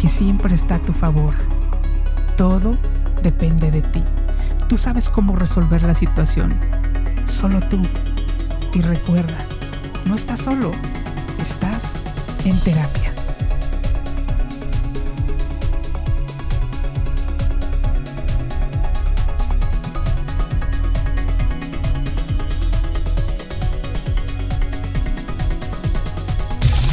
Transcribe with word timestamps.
que 0.00 0.08
siempre 0.08 0.54
está 0.54 0.76
a 0.76 0.78
tu 0.78 0.94
favor. 0.94 1.34
Todo 2.36 2.78
depende 3.22 3.70
de 3.70 3.82
ti. 3.82 4.02
Tú 4.66 4.78
sabes 4.78 5.10
cómo 5.10 5.36
resolver 5.36 5.82
la 5.82 5.94
situación. 5.94 6.58
Solo 7.28 7.60
tú. 7.68 7.82
Y 8.72 8.80
recuerda, 8.80 9.36
no 10.06 10.14
estás 10.14 10.40
solo, 10.40 10.70
estás 11.38 11.92
en 12.44 12.58
terapia. 12.60 13.12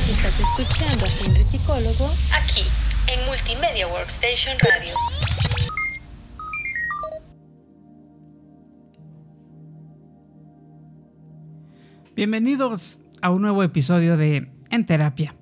Estás 0.09 0.39
escuchando 0.39 1.05
a 1.05 1.09
Henry 1.25 1.43
Psicólogo 1.43 2.09
aquí 2.33 2.86
en 3.07 3.25
Multimedia 3.25 3.87
Workstation 3.87 4.57
Radio. 4.59 4.93
Bienvenidos 12.15 12.99
a 13.21 13.29
un 13.29 13.43
nuevo 13.43 13.63
episodio 13.63 14.17
de 14.17 14.51
En 14.69 14.85
Terapia, 14.85 15.35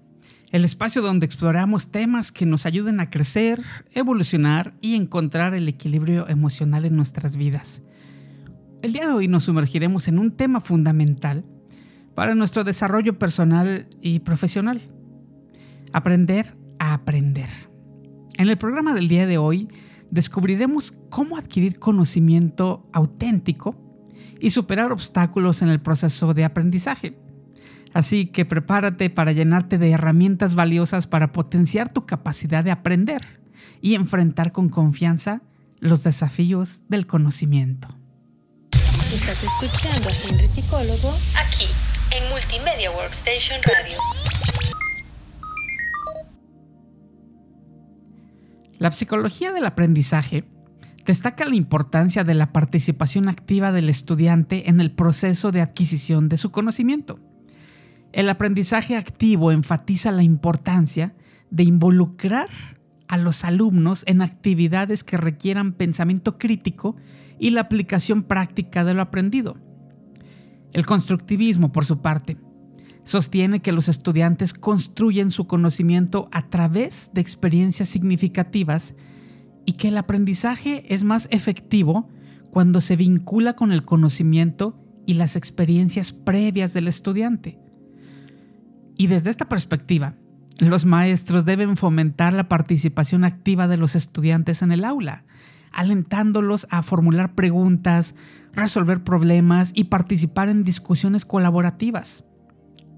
el 0.52 0.64
espacio 0.64 1.02
donde 1.02 1.26
exploramos 1.26 1.90
temas 1.90 2.32
que 2.32 2.46
nos 2.46 2.68
ayuden 2.68 3.00
a 3.00 3.10
crecer, 3.10 3.64
evolucionar 3.94 4.76
y 4.82 4.96
encontrar 4.96 5.56
el 5.56 5.68
equilibrio 5.68 6.28
emocional 6.28 6.86
en 6.86 6.96
nuestras 6.96 7.36
vidas. 7.36 7.82
El 8.84 8.94
día 8.94 9.08
de 9.08 9.14
hoy 9.14 9.28
nos 9.28 9.46
sumergiremos 9.46 10.08
en 10.08 10.20
un 10.20 10.38
tema 10.38 10.62
fundamental 10.62 11.44
para 12.14 12.36
nuestro 12.36 12.64
desarrollo 12.64 13.18
personal 13.18 13.88
y 14.02 14.20
profesional. 14.20 14.82
Aprender 15.94 16.56
a 16.80 16.94
aprender. 16.94 17.50
En 18.38 18.50
el 18.50 18.58
programa 18.58 18.94
del 18.94 19.08
día 19.08 19.28
de 19.28 19.38
hoy 19.38 19.68
descubriremos 20.12 20.94
cómo 21.10 21.38
adquirir 21.38 21.80
conocimiento 21.80 22.90
auténtico 22.94 23.76
y 24.40 24.52
superar 24.52 24.92
obstáculos 24.92 25.62
en 25.62 25.70
el 25.70 25.82
proceso 25.82 26.34
de 26.34 26.46
aprendizaje. 26.46 27.18
Así 27.94 28.26
que 28.26 28.44
prepárate 28.44 29.10
para 29.10 29.32
llenarte 29.32 29.78
de 29.78 29.92
herramientas 29.92 30.54
valiosas 30.54 31.08
para 31.08 31.32
potenciar 31.32 31.94
tu 31.94 32.06
capacidad 32.06 32.64
de 32.64 32.72
aprender 32.72 33.40
y 33.82 33.96
enfrentar 33.96 34.52
con 34.52 34.70
confianza 34.70 35.42
los 35.80 36.04
desafíos 36.04 36.82
del 36.90 37.08
conocimiento. 37.08 37.88
Estás 39.14 39.42
escuchando 39.44 40.10
a 40.10 40.12
Henry 40.12 40.48
Psicólogo 40.48 41.14
aquí 41.38 41.68
en 42.12 42.30
Multimedia 42.30 42.92
Workstation 42.92 43.62
Radio. 43.64 44.15
La 48.78 48.92
psicología 48.92 49.54
del 49.54 49.66
aprendizaje 49.66 50.44
destaca 51.06 51.46
la 51.46 51.56
importancia 51.56 52.24
de 52.24 52.34
la 52.34 52.52
participación 52.52 53.30
activa 53.30 53.72
del 53.72 53.90
estudiante 53.90 54.70
en 54.70 54.82
el 54.82 54.92
proceso 54.92 55.52
de 55.52 55.62
adquisición 55.62 56.28
de 56.28 56.38
su 56.38 56.52
conocimiento. 56.52 57.20
El 58.12 58.30
aprendizaje 58.30 58.98
activo 58.98 59.52
enfatiza 59.52 60.12
la 60.12 60.24
importancia 60.24 61.16
de 61.52 61.64
involucrar 61.64 62.50
a 63.08 63.18
los 63.18 63.46
alumnos 63.46 64.04
en 64.08 64.22
actividades 64.22 65.04
que 65.04 65.18
requieran 65.18 65.74
pensamiento 65.74 66.38
crítico 66.38 66.96
y 67.40 67.52
la 67.52 67.62
aplicación 67.62 68.24
práctica 68.24 68.84
de 68.84 68.94
lo 68.94 69.02
aprendido. 69.02 69.58
El 70.74 70.86
constructivismo, 70.86 71.72
por 71.72 71.86
su 71.86 72.02
parte, 72.02 72.38
sostiene 73.06 73.62
que 73.62 73.72
los 73.72 73.88
estudiantes 73.88 74.54
construyen 74.54 75.32
su 75.32 75.48
conocimiento 75.48 76.28
a 76.32 76.50
través 76.50 77.12
de 77.14 77.22
experiencias 77.22 77.88
significativas 77.88 78.96
y 79.66 79.74
que 79.74 79.88
el 79.88 79.98
aprendizaje 79.98 80.94
es 80.94 81.04
más 81.04 81.28
efectivo 81.32 82.10
cuando 82.52 82.82
se 82.82 82.96
vincula 82.96 83.56
con 83.56 83.72
el 83.72 83.86
conocimiento 83.86 84.78
y 85.06 85.14
las 85.14 85.36
experiencias 85.36 86.12
previas 86.12 86.74
del 86.74 86.88
estudiante. 86.88 87.60
Y 88.98 89.08
desde 89.08 89.30
esta 89.30 89.48
perspectiva, 89.48 90.16
los 90.60 90.86
maestros 90.86 91.46
deben 91.46 91.76
fomentar 91.76 92.34
la 92.34 92.48
participación 92.48 93.24
activa 93.24 93.68
de 93.68 93.78
los 93.78 93.96
estudiantes 93.96 94.62
en 94.62 94.72
el 94.72 94.86
aula, 94.86 95.26
alentándolos 95.72 96.66
a 96.70 96.82
formular 96.82 97.36
preguntas, 97.36 98.16
resolver 98.54 99.04
problemas 99.04 99.72
y 99.76 99.86
participar 99.86 100.48
en 100.48 100.64
discusiones 100.64 101.26
colaborativas. 101.26 102.24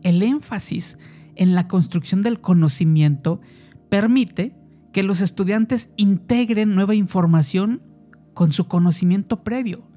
El 0.03 0.21
énfasis 0.23 0.97
en 1.35 1.55
la 1.55 1.67
construcción 1.67 2.21
del 2.21 2.41
conocimiento 2.41 3.41
permite 3.89 4.55
que 4.93 5.03
los 5.03 5.21
estudiantes 5.21 5.91
integren 5.95 6.75
nueva 6.75 6.95
información 6.95 7.81
con 8.33 8.51
su 8.51 8.67
conocimiento 8.67 9.43
previo, 9.43 9.87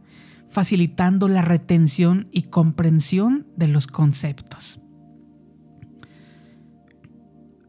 facilitando 0.49 1.29
la 1.29 1.43
retención 1.43 2.29
y 2.33 2.43
comprensión 2.43 3.47
de 3.57 3.69
los 3.69 3.87
conceptos. 3.87 4.81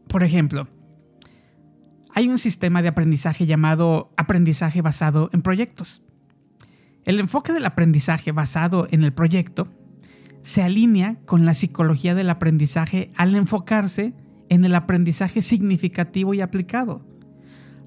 Por 0.08 0.24
ejemplo, 0.24 0.68
hay 2.14 2.28
un 2.28 2.38
sistema 2.38 2.82
de 2.82 2.88
aprendizaje 2.88 3.46
llamado 3.46 4.12
aprendizaje 4.16 4.82
basado 4.82 5.30
en 5.32 5.40
proyectos. 5.40 6.02
El 7.04 7.18
enfoque 7.18 7.52
del 7.52 7.64
aprendizaje 7.64 8.32
basado 8.32 8.86
en 8.90 9.02
el 9.02 9.12
proyecto 9.12 9.68
se 10.42 10.62
alinea 10.62 11.18
con 11.24 11.44
la 11.44 11.54
psicología 11.54 12.14
del 12.14 12.30
aprendizaje 12.30 13.12
al 13.16 13.34
enfocarse 13.34 14.14
en 14.48 14.64
el 14.64 14.74
aprendizaje 14.74 15.40
significativo 15.40 16.34
y 16.34 16.40
aplicado, 16.40 17.06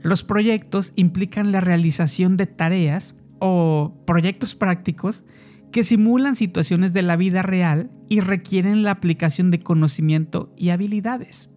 los 0.06 0.24
proyectos 0.24 0.94
implican 0.96 1.52
la 1.52 1.62
realización 1.62 2.38
de 2.38 2.46
tareas 2.46 3.16
o 3.40 4.04
proyectos 4.06 4.54
prácticos 4.54 5.26
que 5.72 5.84
simulan 5.84 6.36
situaciones 6.36 6.94
de 6.94 7.02
la 7.02 7.16
vida 7.16 7.42
real 7.42 7.90
y 8.08 8.20
requieren 8.20 8.84
la 8.84 8.92
aplicación 8.92 9.50
de 9.50 9.62
conocimiento 9.62 10.54
y 10.56 10.70
habilidades. 10.70 11.50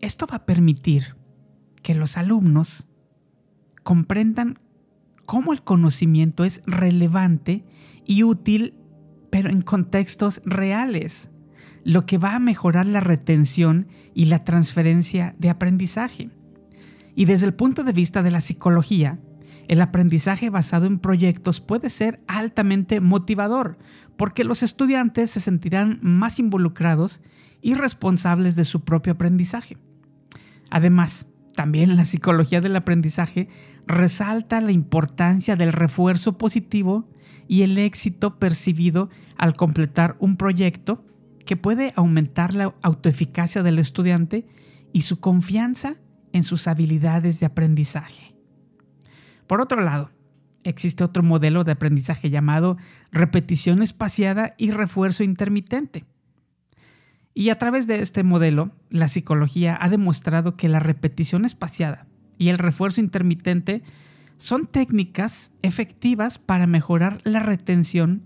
Esto 0.00 0.26
va 0.26 0.38
a 0.38 0.46
permitir 0.46 1.14
que 1.80 1.94
los 1.94 2.16
alumnos 2.16 2.88
comprendan 3.84 4.58
cómo 5.24 5.52
el 5.52 5.62
conocimiento 5.62 6.42
es 6.42 6.60
relevante 6.66 7.64
y 8.04 8.24
útil, 8.24 8.74
pero 9.30 9.50
en 9.50 9.62
contextos 9.62 10.40
reales, 10.44 11.30
lo 11.84 12.06
que 12.06 12.18
va 12.18 12.34
a 12.34 12.40
mejorar 12.40 12.86
la 12.86 13.00
retención 13.00 13.88
y 14.14 14.26
la 14.26 14.44
transferencia 14.44 15.34
de 15.38 15.50
aprendizaje. 15.50 16.30
Y 17.14 17.24
desde 17.24 17.46
el 17.46 17.54
punto 17.54 17.84
de 17.84 17.92
vista 17.92 18.22
de 18.22 18.30
la 18.30 18.40
psicología, 18.40 19.18
el 19.68 19.80
aprendizaje 19.82 20.50
basado 20.50 20.86
en 20.86 20.98
proyectos 20.98 21.60
puede 21.60 21.90
ser 21.90 22.20
altamente 22.26 23.00
motivador 23.00 23.78
porque 24.18 24.44
los 24.44 24.62
estudiantes 24.62 25.30
se 25.30 25.40
sentirán 25.40 26.00
más 26.02 26.38
involucrados 26.38 27.20
y 27.62 27.74
responsables 27.74 28.56
de 28.56 28.64
su 28.64 28.84
propio 28.84 29.14
aprendizaje. 29.14 29.78
Además, 30.70 31.26
también 31.54 31.96
la 31.96 32.04
psicología 32.04 32.60
del 32.60 32.76
aprendizaje 32.76 33.48
resalta 33.88 34.60
la 34.60 34.70
importancia 34.70 35.56
del 35.56 35.72
refuerzo 35.72 36.36
positivo 36.36 37.08
y 37.48 37.62
el 37.62 37.78
éxito 37.78 38.38
percibido 38.38 39.08
al 39.36 39.56
completar 39.56 40.16
un 40.20 40.36
proyecto 40.36 41.04
que 41.46 41.56
puede 41.56 41.94
aumentar 41.96 42.52
la 42.52 42.74
autoeficacia 42.82 43.62
del 43.62 43.78
estudiante 43.78 44.46
y 44.92 45.02
su 45.02 45.18
confianza 45.18 45.96
en 46.34 46.44
sus 46.44 46.68
habilidades 46.68 47.40
de 47.40 47.46
aprendizaje. 47.46 48.36
Por 49.46 49.62
otro 49.62 49.80
lado, 49.80 50.10
existe 50.64 51.02
otro 51.02 51.22
modelo 51.22 51.64
de 51.64 51.72
aprendizaje 51.72 52.28
llamado 52.28 52.76
repetición 53.10 53.82
espaciada 53.82 54.54
y 54.58 54.70
refuerzo 54.70 55.24
intermitente. 55.24 56.04
Y 57.32 57.48
a 57.48 57.56
través 57.56 57.86
de 57.86 58.02
este 58.02 58.22
modelo, 58.22 58.72
la 58.90 59.08
psicología 59.08 59.78
ha 59.80 59.88
demostrado 59.88 60.56
que 60.56 60.68
la 60.68 60.80
repetición 60.80 61.46
espaciada 61.46 62.07
y 62.38 62.48
el 62.48 62.58
refuerzo 62.58 63.00
intermitente 63.00 63.82
son 64.38 64.66
técnicas 64.66 65.52
efectivas 65.62 66.38
para 66.38 66.66
mejorar 66.66 67.20
la 67.24 67.40
retención 67.40 68.22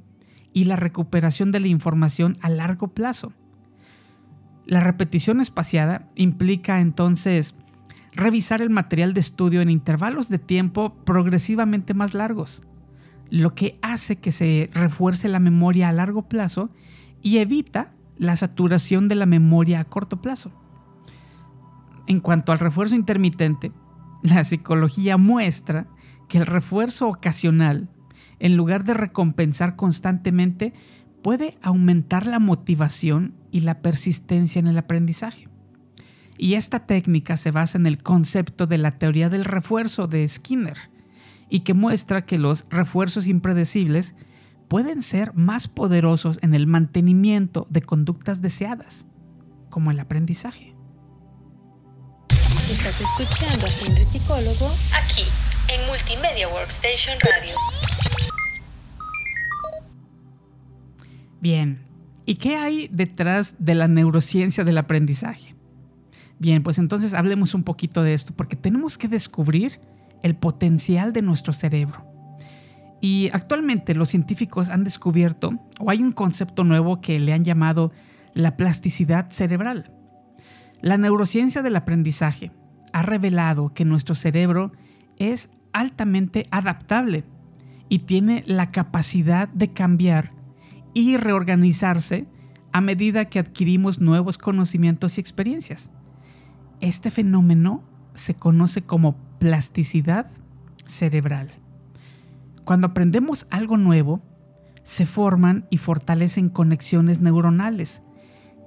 y 0.53 0.65
la 0.65 0.77
recuperación 0.77 1.51
de 1.51 1.61
la 1.61 1.69
información 1.69 2.37
a 2.43 2.51
largo 2.51 2.89
plazo. 2.89 3.33
La 4.67 4.81
repetición 4.81 5.41
espaciada 5.41 6.09
implica 6.15 6.81
entonces 6.81 7.55
revisar 8.13 8.61
el 8.61 8.71
material 8.71 9.15
de 9.15 9.21
estudio 9.21 9.63
en 9.63 9.71
intervalos 9.71 10.29
de 10.29 10.39
tiempo 10.39 10.95
progresivamente 11.05 11.95
más 11.95 12.13
largos, 12.13 12.63
lo 13.31 13.55
que 13.55 13.79
hace 13.81 14.17
que 14.17 14.33
se 14.33 14.71
refuerce 14.75 15.29
la 15.29 15.41
memoria 15.41 15.89
a 15.89 15.93
largo 15.93 16.29
plazo 16.29 16.71
y 17.23 17.39
evita 17.39 17.95
la 18.19 18.37
saturación 18.37 19.09
de 19.09 19.15
la 19.15 19.27
memoria 19.27 19.81
a 19.81 19.85
corto 19.85 20.21
plazo. 20.21 20.53
En 22.07 22.21
cuanto 22.21 22.53
al 22.53 22.59
refuerzo 22.59 22.95
intermitente, 22.95 23.73
la 24.23 24.45
psicología 24.45 25.17
muestra 25.17 25.87
que 26.29 26.39
el 26.39 26.47
refuerzo 26.47 27.09
ocasional, 27.09 27.89
en 28.39 28.57
lugar 28.57 28.85
de 28.85 28.95
recompensar 28.95 29.77
constantemente, 29.77 30.73
puede 31.23 31.59
aumentar 31.63 32.27
la 32.27 32.39
motivación 32.39 33.35
y 33.51 33.61
la 33.61 33.81
persistencia 33.81 34.59
en 34.59 34.67
el 34.67 34.79
aprendizaje. 34.79 35.49
Y 36.39 36.55
esta 36.55 36.87
técnica 36.87 37.37
se 37.37 37.51
basa 37.51 37.79
en 37.79 37.87
el 37.87 38.03
concepto 38.03 38.67
de 38.67 38.79
la 38.79 38.99
teoría 38.99 39.29
del 39.29 39.45
refuerzo 39.45 40.09
de 40.09 40.27
Skinner 40.27 40.91
y 41.49 41.61
que 41.61 41.75
muestra 41.75 42.25
que 42.25 42.39
los 42.39 42.67
refuerzos 42.71 43.27
impredecibles 43.27 44.15
pueden 44.69 45.03
ser 45.03 45.35
más 45.35 45.69
poderosos 45.69 46.39
en 46.43 46.55
el 46.55 46.67
mantenimiento 46.67 47.67
de 47.69 47.83
conductas 47.83 48.41
deseadas, 48.41 49.05
como 49.69 49.91
el 49.91 50.01
aprendizaje. 50.01 50.72
Estás 52.73 53.03
escuchando 53.03 53.67
a 53.67 53.69
Henry 53.69 54.03
Psicólogo 54.03 54.67
aquí 54.97 55.25
en 55.69 55.87
Multimedia 55.89 56.49
Workstation 56.49 57.19
Radio. 57.21 57.55
Bien, 61.39 61.85
¿y 62.25 62.37
qué 62.37 62.57
hay 62.57 62.89
detrás 62.91 63.57
de 63.59 63.75
la 63.75 63.89
neurociencia 63.89 64.65
del 64.65 64.79
aprendizaje? 64.79 65.55
Bien, 66.39 66.63
pues 66.63 66.79
entonces 66.79 67.13
hablemos 67.13 67.53
un 67.53 67.63
poquito 67.63 68.03
de 68.03 68.15
esto, 68.15 68.33
porque 68.35 68.57
tenemos 68.57 68.97
que 68.97 69.07
descubrir 69.07 69.79
el 70.23 70.35
potencial 70.35 71.13
de 71.13 71.21
nuestro 71.21 71.53
cerebro. 71.53 72.07
Y 73.03 73.29
actualmente 73.35 73.95
los 73.95 74.09
científicos 74.09 74.71
han 74.71 74.83
descubierto, 74.83 75.59
o 75.79 75.91
hay 75.91 76.03
un 76.03 76.13
concepto 76.13 76.65
nuevo 76.65 77.03
que 77.03 77.21
le 77.21 77.35
han 77.35 77.45
llamado 77.45 77.93
la 78.33 78.57
plasticidad 78.57 79.31
cerebral. 79.31 79.93
La 80.81 80.97
neurociencia 80.97 81.61
del 81.61 81.77
aprendizaje 81.77 82.51
ha 82.93 83.03
revelado 83.03 83.73
que 83.75 83.85
nuestro 83.85 84.15
cerebro 84.15 84.73
es 85.19 85.51
altamente 85.73 86.47
adaptable 86.51 87.25
y 87.89 88.01
tiene 88.01 88.45
la 88.47 88.71
capacidad 88.71 89.49
de 89.49 89.73
cambiar 89.73 90.33
y 90.95 91.17
reorganizarse 91.17 92.27
a 92.73 92.81
medida 92.81 93.27
que 93.27 93.39
adquirimos 93.39 94.01
nuevos 94.01 94.39
conocimientos 94.39 95.19
y 95.19 95.21
experiencias. 95.21 95.91
Este 96.81 97.11
fenómeno 97.11 97.83
se 98.15 98.35
conoce 98.35 98.83
como 98.83 99.17
plasticidad 99.39 100.31
cerebral. 100.87 101.51
Cuando 102.65 102.89
aprendemos 102.89 103.47
algo 103.51 103.77
nuevo, 103.77 104.23
se 104.83 105.07
forman 105.07 105.67
y 105.71 105.79
fortalecen 105.79 106.49
conexiones 106.49 107.21
neuronales, 107.21 108.03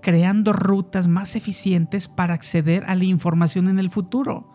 creando 0.06 0.54
rutas 0.54 1.08
más 1.08 1.36
eficientes 1.36 2.08
para 2.08 2.36
acceder 2.36 2.84
a 2.86 2.94
la 2.94 3.06
información 3.06 3.68
en 3.68 3.80
el 3.80 3.90
futuro. 3.90 4.48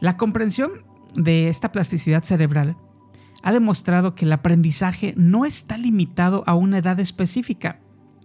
La 0.00 0.16
comprensión 0.16 0.70
de 1.14 1.48
esta 1.48 1.72
plasticidad 1.72 2.22
cerebral 2.22 2.78
ha 3.42 3.52
demostrado 3.52 4.14
que 4.14 4.24
el 4.24 4.32
aprendizaje 4.32 5.12
no 5.14 5.44
está 5.44 5.76
limitado 5.76 6.42
a 6.46 6.54
una 6.54 6.78
edad 6.78 6.98
específica 7.00 7.80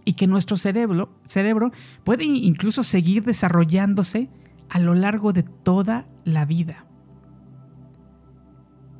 y 0.05 0.13
que 0.13 0.25
nuestro 0.25 0.55
cerebro, 0.55 1.19
cerebro 1.25 1.73
puede 2.05 2.23
incluso 2.23 2.83
seguir 2.83 3.25
desarrollándose 3.25 4.29
a 4.69 4.79
lo 4.79 4.95
largo 4.95 5.33
de 5.33 5.43
toda 5.43 6.07
la 6.23 6.45
vida. 6.45 6.85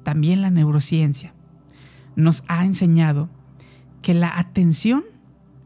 También 0.03 0.41
la 0.41 0.50
neurociencia 0.50 1.33
nos 2.18 2.44
ha 2.50 2.65
enseñado 2.65 3.29
que 4.01 4.13
la 4.13 4.38
atención 4.38 5.06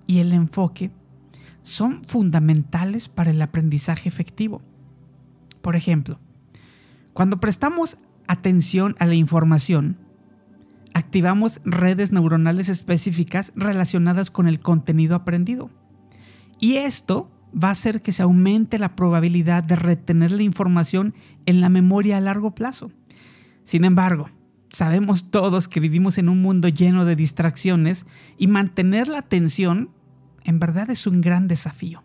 y 0.06 0.19
el 0.19 0.31
enfoque 0.31 0.92
son 1.64 2.04
fundamentales 2.06 3.10
para 3.10 3.32
el 3.32 3.42
aprendizaje 3.42 4.10
efectivo. 4.10 4.62
Por 5.62 5.76
ejemplo, 5.76 6.20
cuando 7.14 7.40
prestamos 7.40 7.98
atención 8.28 8.96
a 9.00 9.06
la 9.06 9.16
información, 9.16 9.98
activamos 10.94 11.62
redes 11.66 12.12
neuronales 12.12 12.70
específicas 12.70 13.52
relacionadas 13.56 14.32
con 14.32 14.48
el 14.48 14.60
contenido 14.60 15.16
aprendido. 15.16 15.70
Y 16.60 16.76
esto 16.78 17.32
va 17.52 17.70
a 17.70 17.72
hacer 17.72 18.02
que 18.02 18.12
se 18.12 18.24
aumente 18.24 18.80
la 18.80 18.96
probabilidad 18.96 19.64
de 19.64 19.76
retener 19.76 20.32
la 20.32 20.44
información 20.44 21.14
en 21.46 21.62
la 21.62 21.70
memoria 21.70 22.18
a 22.18 22.22
largo 22.22 22.54
plazo. 22.54 22.92
Sin 23.64 23.86
embargo, 23.86 24.30
sabemos 24.72 25.32
todos 25.32 25.68
que 25.68 25.80
vivimos 25.80 26.18
en 26.18 26.30
un 26.30 26.42
mundo 26.42 26.68
lleno 26.68 27.06
de 27.06 27.16
distracciones 27.16 28.06
y 28.38 28.48
mantener 28.48 29.08
la 29.08 29.20
atención 29.20 29.90
en 30.44 30.60
verdad 30.60 30.90
es 30.90 31.08
un 31.08 31.22
gran 31.22 31.48
desafío. 31.48 32.04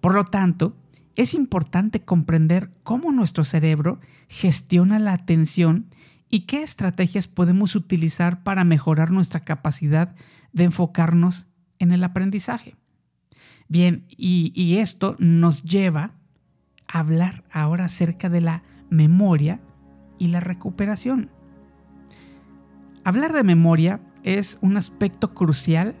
Por 0.00 0.14
lo 0.14 0.24
tanto, 0.24 0.76
es 1.16 1.34
importante 1.34 2.02
comprender 2.02 2.70
cómo 2.82 3.10
nuestro 3.10 3.44
cerebro 3.44 4.00
gestiona 4.28 4.98
la 4.98 5.14
atención 5.14 5.86
y 6.28 6.40
qué 6.40 6.62
estrategias 6.62 7.28
podemos 7.28 7.74
utilizar 7.74 8.42
para 8.42 8.64
mejorar 8.64 9.10
nuestra 9.10 9.40
capacidad 9.40 10.14
de 10.52 10.64
enfocarnos 10.64 11.46
en 11.78 11.92
el 11.92 12.04
aprendizaje. 12.04 12.76
Bien, 13.68 14.04
y, 14.08 14.76
esto 14.78 15.16
nos 15.18 15.62
lleva 15.62 16.12
a 16.86 17.00
hablar 17.00 17.44
ahora 17.50 17.86
acerca 17.86 18.28
de 18.28 18.40
la 18.40 18.62
memoria 18.90 19.60
y 20.18 20.28
la 20.28 20.40
recuperación. 20.40 21.30
Hablar 23.04 23.32
de 23.32 23.42
memoria 23.42 24.00
es 24.22 24.58
un 24.60 24.76
aspecto 24.76 25.34
crucial 25.34 25.96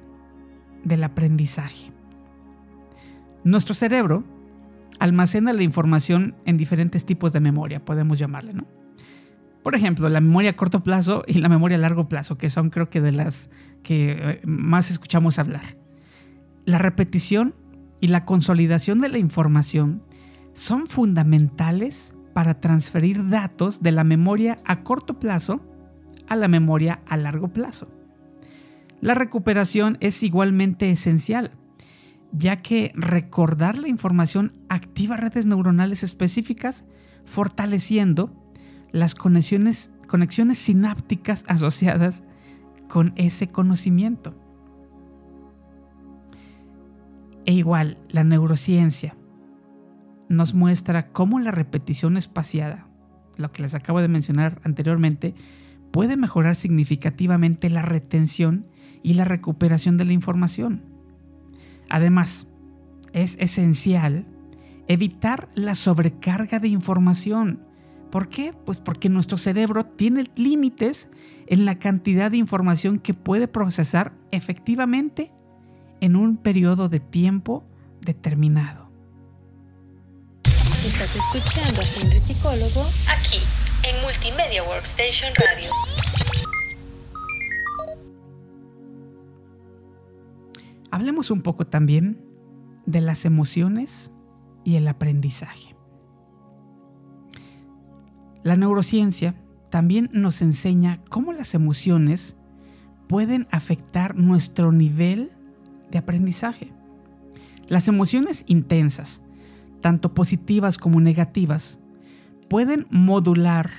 del 0.86 1.04
aprendizaje. 1.04 1.92
Nuestro 3.44 3.74
cerebro 3.74 4.24
almacena 4.98 5.52
la 5.52 5.62
información 5.62 6.34
en 6.44 6.56
diferentes 6.56 7.04
tipos 7.04 7.32
de 7.32 7.40
memoria, 7.40 7.84
podemos 7.84 8.18
llamarle, 8.18 8.54
¿no? 8.54 8.66
Por 9.62 9.74
ejemplo, 9.74 10.08
la 10.08 10.20
memoria 10.20 10.50
a 10.50 10.56
corto 10.56 10.84
plazo 10.84 11.24
y 11.26 11.34
la 11.34 11.48
memoria 11.48 11.76
a 11.76 11.80
largo 11.80 12.08
plazo, 12.08 12.38
que 12.38 12.50
son 12.50 12.70
creo 12.70 12.88
que 12.88 13.00
de 13.00 13.10
las 13.10 13.50
que 13.82 14.12
eh, 14.12 14.40
más 14.44 14.92
escuchamos 14.92 15.40
hablar. 15.40 15.76
La 16.64 16.78
repetición 16.78 17.54
y 18.00 18.08
la 18.08 18.24
consolidación 18.24 19.00
de 19.00 19.08
la 19.08 19.18
información 19.18 20.02
son 20.52 20.86
fundamentales 20.86 22.14
para 22.32 22.60
transferir 22.60 23.28
datos 23.28 23.82
de 23.82 23.92
la 23.92 24.04
memoria 24.04 24.60
a 24.64 24.84
corto 24.84 25.18
plazo 25.18 25.60
a 26.28 26.36
la 26.36 26.46
memoria 26.48 27.00
a 27.08 27.16
largo 27.16 27.48
plazo. 27.48 27.88
La 29.00 29.14
recuperación 29.14 29.98
es 30.00 30.22
igualmente 30.22 30.90
esencial, 30.90 31.52
ya 32.32 32.62
que 32.62 32.92
recordar 32.94 33.78
la 33.78 33.88
información 33.88 34.52
activa 34.68 35.16
redes 35.16 35.46
neuronales 35.46 36.02
específicas, 36.02 36.84
fortaleciendo 37.24 38.32
las 38.90 39.14
conexiones, 39.14 39.90
sinápticas 40.54 41.44
asociadas 41.48 42.22
con 42.88 43.12
ese 43.16 43.48
conocimiento. 43.48 44.34
E 47.44 47.52
igual, 47.52 47.98
la 48.08 48.24
neurociencia 48.24 49.16
nos 50.28 50.54
muestra 50.54 51.12
cómo 51.12 51.38
la 51.38 51.52
repetición 51.52 52.16
espaciada, 52.16 52.88
lo 53.36 53.52
que 53.52 53.62
les 53.62 53.74
acabo 53.74 54.00
de 54.00 54.08
mencionar 54.08 54.60
anteriormente, 54.64 55.34
puede 55.96 56.18
mejorar 56.18 56.56
significativamente 56.56 57.70
la 57.70 57.80
retención 57.80 58.66
y 59.02 59.14
la 59.14 59.24
recuperación 59.24 59.96
de 59.96 60.04
la 60.04 60.12
información. 60.12 60.82
Además, 61.88 62.46
es 63.14 63.38
esencial 63.40 64.26
evitar 64.88 65.48
la 65.54 65.74
sobrecarga 65.74 66.58
de 66.58 66.68
información. 66.68 67.62
¿Por 68.10 68.28
qué? 68.28 68.52
Pues 68.66 68.78
porque 68.78 69.08
nuestro 69.08 69.38
cerebro 69.38 69.86
tiene 69.86 70.26
límites 70.36 71.08
en 71.46 71.64
la 71.64 71.78
cantidad 71.78 72.30
de 72.30 72.36
información 72.36 72.98
que 72.98 73.14
puede 73.14 73.48
procesar 73.48 74.12
efectivamente 74.32 75.32
en 76.02 76.14
un 76.14 76.36
periodo 76.36 76.90
de 76.90 77.00
tiempo 77.00 77.64
determinado. 78.02 78.90
Estás 80.44 81.16
escuchando 81.16 81.80
a 81.80 81.84
Henry 81.84 82.18
Psicólogo 82.18 82.82
aquí 83.08 83.38
en 83.88 84.02
Multimedia 84.02 84.64
Workstation 84.64 85.32
Radio. 85.34 85.70
Hablemos 90.90 91.30
un 91.30 91.42
poco 91.42 91.66
también 91.66 92.20
de 92.86 93.00
las 93.00 93.24
emociones 93.24 94.10
y 94.64 94.76
el 94.76 94.88
aprendizaje. 94.88 95.76
La 98.42 98.56
neurociencia 98.56 99.36
también 99.70 100.10
nos 100.12 100.42
enseña 100.42 101.00
cómo 101.08 101.32
las 101.32 101.54
emociones 101.54 102.34
pueden 103.08 103.46
afectar 103.52 104.16
nuestro 104.16 104.72
nivel 104.72 105.30
de 105.92 105.98
aprendizaje. 105.98 106.72
Las 107.68 107.86
emociones 107.86 108.42
intensas, 108.48 109.22
tanto 109.80 110.12
positivas 110.12 110.76
como 110.76 111.00
negativas, 111.00 111.78
pueden 112.48 112.86
modular 112.90 113.70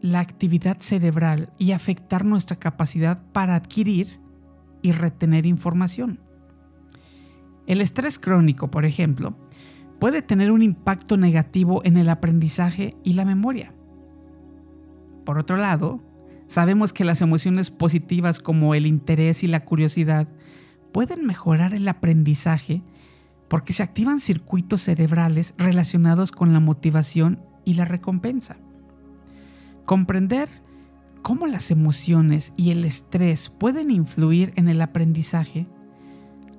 la 0.00 0.20
actividad 0.20 0.78
cerebral 0.80 1.52
y 1.58 1.72
afectar 1.72 2.24
nuestra 2.24 2.56
capacidad 2.56 3.22
para 3.32 3.56
adquirir 3.56 4.20
y 4.82 4.92
retener 4.92 5.46
información. 5.46 6.20
El 7.66 7.80
estrés 7.80 8.18
crónico, 8.18 8.70
por 8.70 8.84
ejemplo, 8.84 9.36
puede 9.98 10.22
tener 10.22 10.52
un 10.52 10.62
impacto 10.62 11.16
negativo 11.16 11.82
en 11.84 11.96
el 11.96 12.08
aprendizaje 12.08 12.96
y 13.02 13.14
la 13.14 13.24
memoria. 13.24 13.74
Por 15.24 15.38
otro 15.38 15.56
lado, 15.56 16.00
sabemos 16.46 16.92
que 16.92 17.04
las 17.04 17.20
emociones 17.20 17.70
positivas 17.70 18.38
como 18.38 18.74
el 18.74 18.86
interés 18.86 19.42
y 19.42 19.48
la 19.48 19.64
curiosidad 19.64 20.28
pueden 20.92 21.26
mejorar 21.26 21.74
el 21.74 21.86
aprendizaje 21.88 22.82
porque 23.48 23.72
se 23.72 23.82
activan 23.82 24.20
circuitos 24.20 24.82
cerebrales 24.82 25.54
relacionados 25.58 26.32
con 26.32 26.52
la 26.52 26.60
motivación 26.60 27.40
y 27.68 27.74
la 27.74 27.84
recompensa. 27.84 28.56
Comprender 29.84 30.48
cómo 31.20 31.46
las 31.46 31.70
emociones 31.70 32.54
y 32.56 32.70
el 32.70 32.82
estrés 32.86 33.50
pueden 33.50 33.90
influir 33.90 34.54
en 34.56 34.68
el 34.68 34.80
aprendizaje 34.80 35.66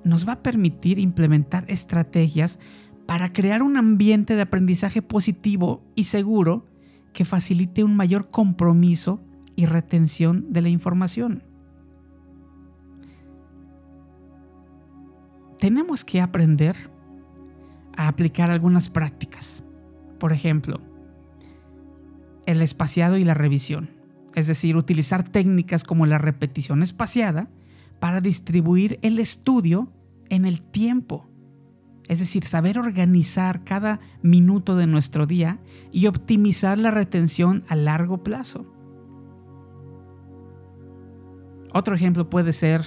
nos 0.04 0.26
va 0.26 0.34
a 0.34 0.42
permitir 0.44 1.00
implementar 1.00 1.64
estrategias 1.66 2.60
para 3.06 3.32
crear 3.32 3.64
un 3.64 3.76
ambiente 3.76 4.36
de 4.36 4.42
aprendizaje 4.42 5.02
positivo 5.02 5.82
y 5.96 6.04
seguro 6.04 6.66
que 7.12 7.24
facilite 7.24 7.82
un 7.82 7.96
mayor 7.96 8.30
compromiso 8.30 9.20
y 9.56 9.66
retención 9.66 10.52
de 10.52 10.62
la 10.62 10.68
información. 10.68 11.42
Tenemos 15.58 16.04
que 16.04 16.20
aprender 16.20 16.76
a 17.96 18.06
aplicar 18.06 18.48
algunas 18.48 18.88
prácticas. 18.88 19.64
Por 20.20 20.32
ejemplo, 20.32 20.80
el 22.46 22.62
espaciado 22.62 23.16
y 23.16 23.24
la 23.24 23.34
revisión, 23.34 23.90
es 24.34 24.46
decir, 24.46 24.76
utilizar 24.76 25.28
técnicas 25.28 25.84
como 25.84 26.06
la 26.06 26.18
repetición 26.18 26.82
espaciada 26.82 27.48
para 27.98 28.20
distribuir 28.20 28.98
el 29.02 29.18
estudio 29.18 29.92
en 30.28 30.44
el 30.44 30.62
tiempo. 30.62 31.28
Es 32.08 32.18
decir, 32.18 32.42
saber 32.44 32.78
organizar 32.78 33.62
cada 33.62 34.00
minuto 34.22 34.76
de 34.76 34.86
nuestro 34.86 35.26
día 35.26 35.60
y 35.92 36.06
optimizar 36.06 36.76
la 36.76 36.90
retención 36.90 37.64
a 37.68 37.76
largo 37.76 38.24
plazo. 38.24 38.66
Otro 41.72 41.94
ejemplo 41.94 42.28
puede 42.28 42.52
ser 42.52 42.84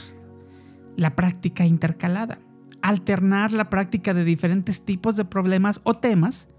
la 0.97 1.15
práctica 1.15 1.65
intercalada. 1.65 2.39
Alternar 2.81 3.53
la 3.53 3.69
práctica 3.69 4.13
de 4.13 4.25
diferentes 4.25 4.83
tipos 4.83 5.15
de 5.15 5.23
problemas 5.23 5.79
o 5.83 5.93
temas 5.93 6.49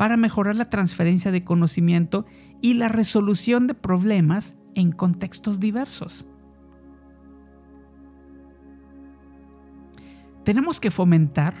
para 0.00 0.16
mejorar 0.16 0.56
la 0.56 0.70
transferencia 0.70 1.30
de 1.30 1.44
conocimiento 1.44 2.24
y 2.62 2.72
la 2.72 2.88
resolución 2.88 3.66
de 3.66 3.74
problemas 3.74 4.56
en 4.74 4.92
contextos 4.92 5.60
diversos. 5.60 6.26
Tenemos 10.42 10.80
que 10.80 10.90
fomentar, 10.90 11.52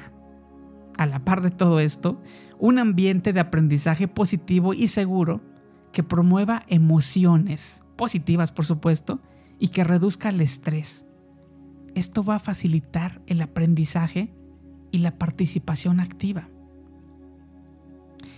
a 0.96 1.04
la 1.04 1.22
par 1.22 1.42
de 1.42 1.50
todo 1.50 1.80
esto, 1.80 2.22
un 2.58 2.78
ambiente 2.78 3.34
de 3.34 3.40
aprendizaje 3.40 4.08
positivo 4.08 4.72
y 4.72 4.86
seguro 4.86 5.42
que 5.92 6.02
promueva 6.02 6.64
emociones 6.68 7.82
positivas, 7.96 8.52
por 8.52 8.64
supuesto, 8.64 9.20
y 9.58 9.68
que 9.68 9.84
reduzca 9.84 10.30
el 10.30 10.40
estrés. 10.40 11.04
Esto 11.94 12.24
va 12.24 12.36
a 12.36 12.38
facilitar 12.38 13.20
el 13.26 13.42
aprendizaje 13.42 14.32
y 14.92 15.00
la 15.00 15.18
participación 15.18 16.00
activa 16.00 16.48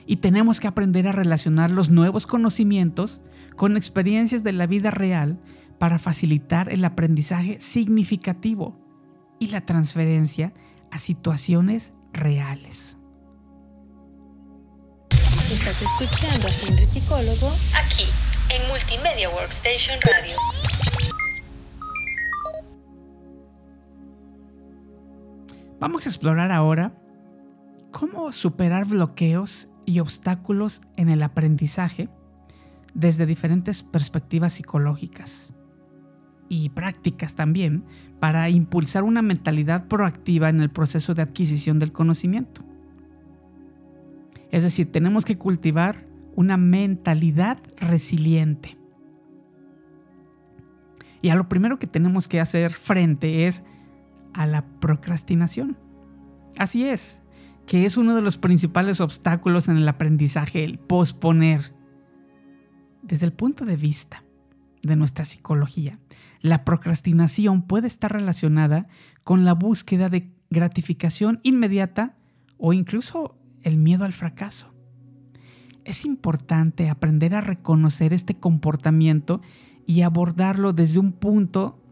y 0.06 0.16
tenemos 0.16 0.60
que 0.60 0.68
aprender 0.68 1.08
a 1.08 1.12
relacionar 1.12 1.70
los 1.70 1.90
nuevos 1.90 2.26
conocimientos 2.26 3.20
con 3.56 3.76
experiencias 3.76 4.42
de 4.42 4.52
la 4.52 4.66
vida 4.66 4.90
real 4.90 5.38
para 5.78 5.98
facilitar 5.98 6.72
el 6.72 6.84
aprendizaje 6.84 7.60
significativo 7.60 8.78
y 9.38 9.48
la 9.48 9.62
transferencia 9.62 10.52
a 10.90 10.98
situaciones 10.98 11.92
reales. 12.12 12.96
Estás 15.50 15.82
escuchando 15.82 16.46
a 16.46 16.50
Henry 16.50 16.86
Psicólogo 16.86 17.52
aquí 17.76 18.04
en 18.48 18.68
Multimedia 18.68 19.28
Workstation 19.30 19.98
Radio. 20.00 20.36
Vamos 25.78 26.06
a 26.06 26.10
explorar 26.10 26.52
ahora 26.52 26.94
cómo 27.90 28.30
superar 28.32 28.86
bloqueos 28.86 29.68
y 29.84 30.00
obstáculos 30.00 30.80
en 30.96 31.08
el 31.08 31.22
aprendizaje 31.22 32.08
desde 32.94 33.26
diferentes 33.26 33.82
perspectivas 33.82 34.54
psicológicas 34.54 35.52
y 36.48 36.68
prácticas 36.68 37.34
también 37.34 37.84
para 38.20 38.48
impulsar 38.50 39.04
una 39.04 39.22
mentalidad 39.22 39.88
proactiva 39.88 40.48
en 40.50 40.60
el 40.60 40.70
proceso 40.70 41.14
de 41.14 41.22
adquisición 41.22 41.78
del 41.78 41.92
conocimiento. 41.92 42.62
Es 44.50 44.62
decir, 44.62 44.92
tenemos 44.92 45.24
que 45.24 45.38
cultivar 45.38 46.06
una 46.36 46.56
mentalidad 46.58 47.58
resiliente. 47.78 48.76
Y 51.22 51.30
a 51.30 51.36
lo 51.36 51.48
primero 51.48 51.78
que 51.78 51.86
tenemos 51.86 52.28
que 52.28 52.40
hacer 52.40 52.72
frente 52.72 53.46
es 53.46 53.64
a 54.34 54.46
la 54.46 54.66
procrastinación. 54.80 55.78
Así 56.58 56.84
es, 56.84 57.21
que 57.72 57.86
es 57.86 57.96
uno 57.96 58.14
de 58.14 58.20
los 58.20 58.36
principales 58.36 59.00
obstáculos 59.00 59.66
en 59.66 59.78
el 59.78 59.88
aprendizaje, 59.88 60.62
el 60.62 60.78
posponer. 60.78 61.72
Desde 63.00 63.24
el 63.24 63.32
punto 63.32 63.64
de 63.64 63.78
vista 63.78 64.24
de 64.82 64.94
nuestra 64.94 65.24
psicología, 65.24 65.98
la 66.42 66.66
procrastinación 66.66 67.62
puede 67.62 67.86
estar 67.86 68.12
relacionada 68.12 68.88
con 69.24 69.46
la 69.46 69.54
búsqueda 69.54 70.10
de 70.10 70.30
gratificación 70.50 71.40
inmediata 71.44 72.18
o 72.58 72.74
incluso 72.74 73.38
el 73.62 73.78
miedo 73.78 74.04
al 74.04 74.12
fracaso. 74.12 74.74
Es 75.86 76.04
importante 76.04 76.90
aprender 76.90 77.34
a 77.34 77.40
reconocer 77.40 78.12
este 78.12 78.34
comportamiento 78.34 79.40
y 79.86 80.02
abordarlo 80.02 80.74
desde 80.74 80.98
un 80.98 81.12
punto 81.12 81.82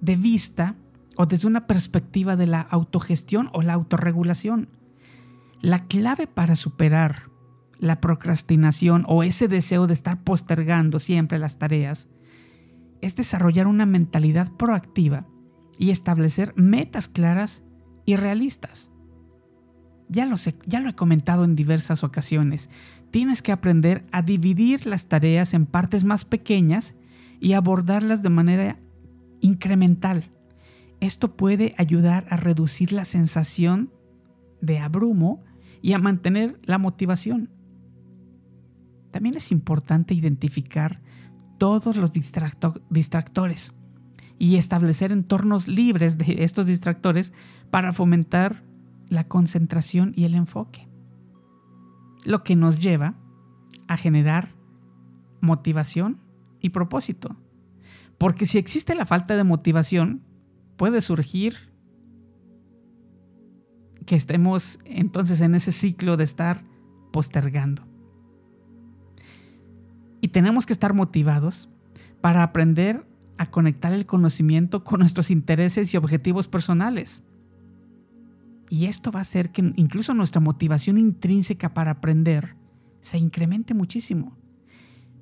de 0.00 0.14
vista 0.14 0.76
o 1.16 1.26
desde 1.26 1.48
una 1.48 1.66
perspectiva 1.66 2.36
de 2.36 2.46
la 2.46 2.60
autogestión 2.60 3.50
o 3.52 3.62
la 3.62 3.74
autorregulación. 3.74 4.68
La 5.60 5.86
clave 5.86 6.26
para 6.26 6.56
superar 6.56 7.30
la 7.78 8.00
procrastinación 8.00 9.04
o 9.08 9.22
ese 9.22 9.48
deseo 9.48 9.86
de 9.86 9.92
estar 9.92 10.22
postergando 10.22 10.98
siempre 10.98 11.38
las 11.38 11.58
tareas 11.58 12.08
es 13.00 13.16
desarrollar 13.16 13.66
una 13.66 13.86
mentalidad 13.86 14.50
proactiva 14.52 15.26
y 15.78 15.90
establecer 15.90 16.54
metas 16.56 17.08
claras 17.08 17.62
y 18.04 18.16
realistas. 18.16 18.90
Ya 20.08 20.26
lo, 20.26 20.36
sé, 20.36 20.54
ya 20.66 20.80
lo 20.80 20.90
he 20.90 20.94
comentado 20.94 21.44
en 21.44 21.56
diversas 21.56 22.04
ocasiones. 22.04 22.68
Tienes 23.10 23.42
que 23.42 23.50
aprender 23.50 24.06
a 24.12 24.22
dividir 24.22 24.86
las 24.86 25.08
tareas 25.08 25.54
en 25.54 25.66
partes 25.66 26.04
más 26.04 26.24
pequeñas 26.24 26.94
y 27.40 27.54
abordarlas 27.54 28.22
de 28.22 28.28
manera 28.28 28.78
incremental 29.40 30.30
esto 31.02 31.36
puede 31.36 31.74
ayudar 31.78 32.26
a 32.30 32.36
reducir 32.36 32.92
la 32.92 33.04
sensación 33.04 33.92
de 34.60 34.78
abrumo 34.78 35.42
y 35.82 35.94
a 35.94 35.98
mantener 35.98 36.60
la 36.62 36.78
motivación. 36.78 37.50
También 39.10 39.36
es 39.36 39.50
importante 39.50 40.14
identificar 40.14 41.02
todos 41.58 41.96
los 41.96 42.12
distractores 42.12 43.72
y 44.38 44.56
establecer 44.56 45.10
entornos 45.10 45.66
libres 45.66 46.18
de 46.18 46.44
estos 46.44 46.66
distractores 46.66 47.32
para 47.70 47.92
fomentar 47.92 48.62
la 49.08 49.26
concentración 49.26 50.12
y 50.14 50.22
el 50.22 50.36
enfoque. 50.36 50.88
Lo 52.24 52.44
que 52.44 52.54
nos 52.54 52.78
lleva 52.78 53.16
a 53.88 53.96
generar 53.96 54.54
motivación 55.40 56.20
y 56.60 56.68
propósito. 56.68 57.36
Porque 58.18 58.46
si 58.46 58.58
existe 58.58 58.94
la 58.94 59.04
falta 59.04 59.36
de 59.36 59.42
motivación, 59.42 60.22
puede 60.82 61.00
surgir 61.00 61.54
que 64.04 64.16
estemos 64.16 64.80
entonces 64.84 65.40
en 65.40 65.54
ese 65.54 65.70
ciclo 65.70 66.16
de 66.16 66.24
estar 66.24 66.64
postergando. 67.12 67.86
Y 70.20 70.30
tenemos 70.30 70.66
que 70.66 70.72
estar 70.72 70.92
motivados 70.92 71.68
para 72.20 72.42
aprender 72.42 73.06
a 73.38 73.48
conectar 73.48 73.92
el 73.92 74.06
conocimiento 74.06 74.82
con 74.82 74.98
nuestros 74.98 75.30
intereses 75.30 75.94
y 75.94 75.96
objetivos 75.96 76.48
personales. 76.48 77.22
Y 78.68 78.86
esto 78.86 79.12
va 79.12 79.20
a 79.20 79.22
hacer 79.22 79.52
que 79.52 79.72
incluso 79.76 80.14
nuestra 80.14 80.40
motivación 80.40 80.98
intrínseca 80.98 81.74
para 81.74 81.92
aprender 81.92 82.56
se 83.02 83.18
incremente 83.18 83.72
muchísimo. 83.72 84.36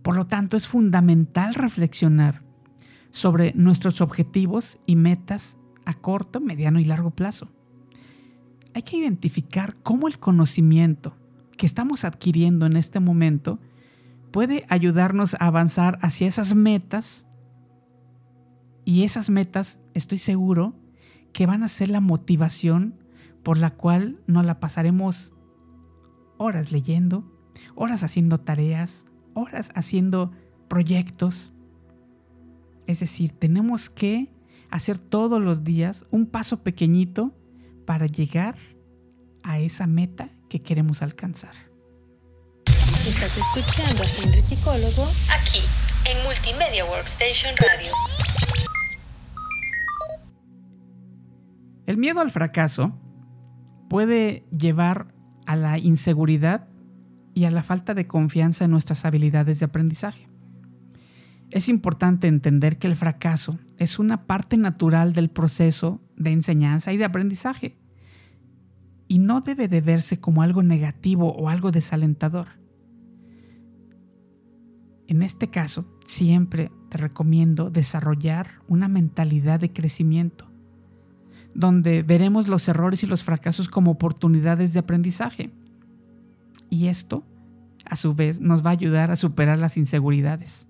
Por 0.00 0.17
lo 0.17 0.26
tanto, 0.26 0.57
es 0.57 0.67
fundamental 0.67 1.52
reflexionar 1.52 2.50
sobre 3.11 3.52
nuestros 3.55 4.00
objetivos 4.00 4.79
y 4.87 4.97
metas 4.97 5.59
a 5.85 5.95
corto, 5.95 6.40
mediano 6.40 6.81
y 6.81 6.85
largo 6.85 7.11
plazo. 7.11 7.49
hay 8.75 8.83
que 8.83 8.97
identificar 8.97 9.76
cómo 9.83 10.07
el 10.07 10.19
conocimiento 10.19 11.17
que 11.57 11.67
estamos 11.67 12.05
adquiriendo 12.05 12.67
en 12.67 12.76
este 12.76 13.00
momento 13.00 13.59
puede 14.31 14.64
ayudarnos 14.69 15.35
a 15.35 15.47
avanzar 15.47 15.99
hacia 16.02 16.29
esas 16.29 16.55
metas 16.55 17.26
y 18.85 19.05
esas 19.05 19.29
metas, 19.29 19.79
estoy 19.95 20.19
seguro, 20.19 20.75
que 21.33 21.47
van 21.47 21.62
a 21.62 21.69
ser 21.69 21.90
la 21.90 22.00
motivación 22.00 22.95
por 23.43 23.59
la 23.59 23.71
cual 23.71 24.21
nos 24.26 24.45
la 24.45 24.61
pasaremos 24.61 25.33
horas 26.38 26.73
leyendo, 26.73 27.25
horas 27.75 28.02
haciendo 28.02 28.40
tareas, 28.40 29.05
horas 29.35 29.71
haciendo 29.75 30.33
proyectos. 30.69 31.52
Es 32.90 32.99
decir, 32.99 33.30
tenemos 33.30 33.88
que 33.88 34.32
hacer 34.68 34.99
todos 34.99 35.40
los 35.40 35.62
días 35.62 36.04
un 36.11 36.26
paso 36.26 36.64
pequeñito 36.64 37.32
para 37.87 38.06
llegar 38.06 38.56
a 39.44 39.61
esa 39.61 39.87
meta 39.87 40.30
que 40.49 40.61
queremos 40.61 41.00
alcanzar. 41.00 41.54
Estás 43.06 43.38
escuchando 43.38 44.02
a 44.02 44.06
Henry 44.06 44.40
Psicólogo 44.40 45.09
aquí 45.32 45.61
en 46.04 46.20
Multimedia 46.25 46.85
Workstation 46.85 47.54
Radio. 47.59 47.92
El 51.87 51.97
miedo 51.97 52.20
al 52.20 52.32
fracaso 52.32 52.99
puede 53.88 54.49
llevar 54.50 55.14
a 55.47 55.54
la 55.54 55.78
inseguridad 55.78 56.66
y 57.35 57.44
a 57.44 57.52
la 57.52 57.62
falta 57.62 57.94
de 57.94 58.09
confianza 58.09 58.64
en 58.64 58.73
nuestras 58.73 59.04
habilidades 59.04 59.61
de 59.61 59.66
aprendizaje. 59.66 60.29
Es 61.50 61.69
importante 61.69 62.28
entender 62.28 62.78
que 62.78 62.87
el 62.87 62.97
fracaso 62.97 63.59
es 63.76 63.99
una 63.99 64.26
parte 64.26 64.57
natural 64.57 65.12
del 65.12 65.30
proceso 65.30 66.00
de 66.16 66.30
enseñanza 66.30 66.92
y 66.92 66.97
de 66.97 67.04
aprendizaje 67.04 67.76
y 69.11 69.19
no 69.19 69.40
debe 69.40 69.66
de 69.66 69.80
verse 69.80 70.21
como 70.21 70.42
algo 70.42 70.62
negativo 70.62 71.35
o 71.35 71.49
algo 71.49 71.73
desalentador. 71.73 72.47
En 75.09 75.23
este 75.23 75.50
caso, 75.50 75.85
siempre 76.07 76.71
te 76.88 76.99
recomiendo 76.99 77.71
desarrollar 77.71 78.62
una 78.69 78.87
mentalidad 78.87 79.59
de 79.59 79.73
crecimiento, 79.73 80.49
donde 81.52 82.04
veremos 82.04 82.47
los 82.47 82.69
errores 82.69 83.02
y 83.02 83.09
los 83.09 83.25
fracasos 83.25 83.69
como 83.69 83.90
oportunidades 83.90 84.73
de 84.73 84.78
aprendizaje. 84.78 85.50
Y 86.69 86.87
esto, 86.87 87.26
a 87.85 87.97
su 87.97 88.14
vez, 88.14 88.40
nos 88.40 88.64
va 88.64 88.71
a 88.71 88.75
ayudar 88.75 89.11
a 89.11 89.16
superar 89.16 89.59
las 89.59 89.76
inseguridades. 89.76 90.70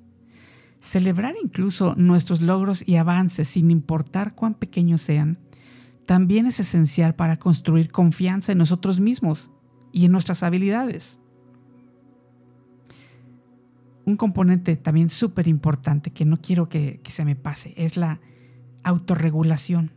Celebrar 0.80 1.34
incluso 1.42 1.94
nuestros 1.96 2.40
logros 2.40 2.82
y 2.87 2.96
avances 2.96 3.49
sin 3.49 3.70
importar 3.70 4.34
cuán 4.34 4.54
pequeños 4.54 5.02
sean, 5.02 5.38
también 6.06 6.46
es 6.46 6.58
esencial 6.58 7.14
para 7.14 7.38
construir 7.38 7.92
confianza 7.92 8.52
en 8.52 8.58
nosotros 8.58 8.99
mismos 8.99 9.50
y 9.92 10.06
en 10.06 10.12
nuestras 10.12 10.42
habilidades. 10.42 11.20
Un 14.06 14.16
componente 14.16 14.75
también 14.76 15.10
súper 15.10 15.46
importante 15.46 16.10
que 16.10 16.25
no 16.25 16.40
quiero 16.40 16.68
que, 16.68 17.00
que, 17.04 17.12
se 17.12 17.25
me 17.25 17.37
pase 17.37 17.75
es 17.76 17.99
la 17.99 18.20
autorregulación, 18.82 19.92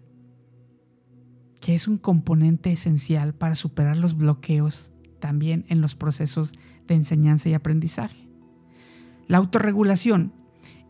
que 1.62 1.74
es 1.74 1.88
un 1.88 1.98
componente 1.98 2.74
esencial 2.74 3.34
para 3.34 3.56
superar 3.56 3.96
los 3.96 4.18
bloqueos 4.18 4.92
también 5.20 5.66
en 5.70 5.80
los 5.80 5.96
procesos 5.96 6.52
de 6.86 6.96
enseñanza 6.96 7.48
y 7.48 7.54
aprendizaje. 7.54 8.28
La 9.28 9.38
autorregulación 9.38 10.34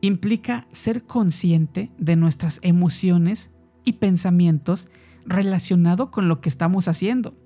implica 0.03 0.67
ser 0.74 1.05
consciente 1.05 1.89
de 1.98 2.17
nuestras 2.17 2.60
emociones 2.62 3.50
y 3.86 3.93
pensamientos 3.93 4.89
relacionado 5.25 6.12
con 6.12 6.27
lo 6.27 6.41
que 6.41 6.50
estamos 6.50 6.89
haciendo, 6.89 7.38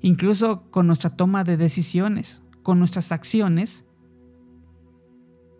incluso 0.00 0.68
con 0.72 0.88
nuestra 0.88 1.10
toma 1.10 1.44
de 1.44 1.56
decisiones, 1.56 2.42
con 2.64 2.80
nuestras 2.80 3.12
acciones 3.12 3.84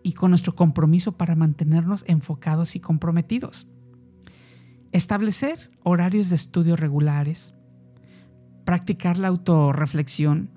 y 0.03 0.11
con 0.11 0.31
nuestro 0.31 0.55
compromiso 0.55 1.13
para 1.13 1.35
mantenernos 1.35 2.03
enfocados 2.05 2.75
y 2.75 2.81
comprometidos. 2.81 3.65
Establecer 4.91 5.69
horarios 5.83 6.29
de 6.29 6.35
estudio 6.35 6.75
regulares, 6.75 7.53
practicar 8.65 9.17
la 9.17 9.29
autorreflexión 9.29 10.49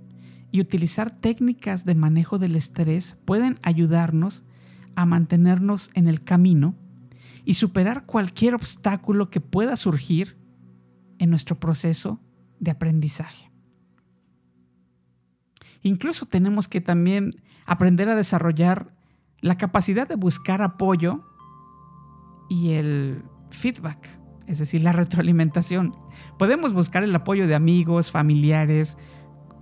y 0.50 0.60
utilizar 0.60 1.12
técnicas 1.12 1.84
de 1.84 1.94
manejo 1.94 2.40
del 2.40 2.56
estrés 2.56 3.16
pueden 3.24 3.60
ayudarnos 3.62 4.42
a 4.98 5.06
mantenernos 5.06 5.92
en 5.94 6.08
el 6.08 6.24
camino 6.24 6.74
y 7.44 7.54
superar 7.54 8.04
cualquier 8.04 8.56
obstáculo 8.56 9.30
que 9.30 9.40
pueda 9.40 9.76
surgir 9.76 10.36
en 11.20 11.30
nuestro 11.30 11.60
proceso 11.60 12.18
de 12.58 12.72
aprendizaje. 12.72 13.48
Incluso 15.82 16.26
tenemos 16.26 16.66
que 16.66 16.80
también 16.80 17.40
aprender 17.64 18.08
a 18.08 18.16
desarrollar 18.16 18.92
la 19.40 19.56
capacidad 19.56 20.08
de 20.08 20.16
buscar 20.16 20.62
apoyo 20.62 21.22
y 22.50 22.72
el 22.72 23.22
feedback, 23.50 24.18
es 24.48 24.58
decir, 24.58 24.82
la 24.82 24.90
retroalimentación. 24.90 25.94
Podemos 26.40 26.72
buscar 26.72 27.04
el 27.04 27.14
apoyo 27.14 27.46
de 27.46 27.54
amigos, 27.54 28.10
familiares 28.10 28.98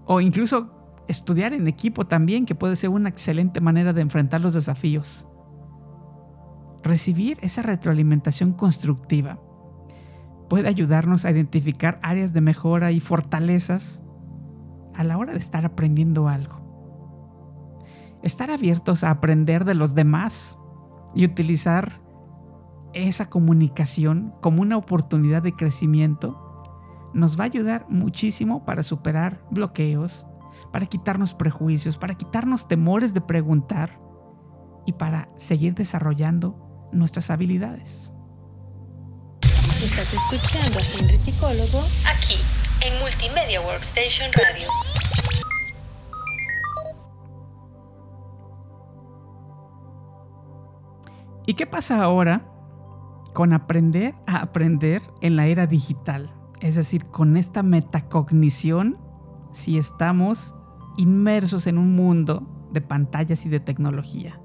o 0.07 0.23
incluso 0.23 0.76
estudiar 1.09 1.53
en 1.53 1.69
equipo 1.69 2.07
también, 2.07 2.47
que 2.47 2.55
puede 2.55 2.77
ser 2.77 2.91
una 2.91 3.09
excelente 3.09 3.61
manera 3.61 3.93
de 3.93 4.03
enfrentar 4.03 4.41
los 4.41 4.55
desafíos. 4.55 5.27
Recibir 6.83 7.39
esa 7.41 7.63
retroalimentación 7.63 8.53
constructiva 8.53 9.41
puede 10.49 10.69
ayudarnos 10.69 11.25
a 11.25 11.31
identificar 11.31 11.99
áreas 12.03 12.33
de 12.33 12.41
mejora 12.41 12.93
y 12.93 13.01
fortalezas 13.01 14.03
a 14.95 15.05
la 15.05 15.19
hora 15.19 15.33
de 15.33 15.39
estar 15.39 15.65
aprendiendo 15.65 16.29
algo. 16.29 16.65
Estar 18.23 18.51
abiertos 18.51 19.05
a 19.05 19.11
aprender 19.11 19.65
de 19.65 19.75
los 19.75 19.95
demás 19.95 20.59
y 21.15 21.25
utilizar 21.25 22.01
esa 22.93 23.29
comunicación 23.29 24.33
como 24.41 24.63
una 24.63 24.77
oportunidad 24.77 25.43
de 25.43 25.53
crecimiento 25.53 26.43
nos 27.13 27.39
va 27.39 27.45
a 27.45 27.47
ayudar 27.47 27.87
muchísimo 27.89 28.65
para 28.65 28.83
superar 28.83 29.43
bloqueos, 29.51 30.27
para 30.77 30.85
quitarnos 30.85 31.33
prejuicios, 31.33 31.97
para 31.97 32.17
quitarnos 32.17 32.69
temores 32.69 33.15
de 33.15 33.23
preguntar 33.23 33.99
y 34.85 34.93
para 34.93 35.31
seguir 35.39 35.75
desarrollando 35.75 36.91
nuestras 36.93 37.31
habilidades. 37.31 38.13
Estás 39.83 40.13
escuchando 40.13 40.79
a 40.79 40.83
Henry 40.83 41.17
Psicólogo 41.17 41.83
aquí 42.07 42.37
en 42.83 43.01
Multimedia 43.01 43.63
Workstation 43.63 44.31
Radio. 44.35 44.69
¿Y 51.47 51.55
qué 51.55 51.67
pasa 51.67 52.03
ahora 52.03 52.47
con 53.33 53.55
aprender 53.55 54.15
a 54.27 54.43
aprender 54.43 55.01
en 55.23 55.37
la 55.37 55.47
era 55.47 55.67
digital? 55.67 56.35
Es 56.61 56.75
decir, 56.75 57.07
con 57.07 57.39
esta 57.39 57.63
metacognición 57.63 58.99
si 59.53 59.79
estamos 59.79 60.53
inmersos 60.97 61.67
en 61.67 61.79
un 61.79 61.95
mundo 61.95 62.69
de 62.73 62.81
pantallas 62.81 63.47
y 63.47 63.49
de 63.49 63.61
tecnología. 63.61 64.41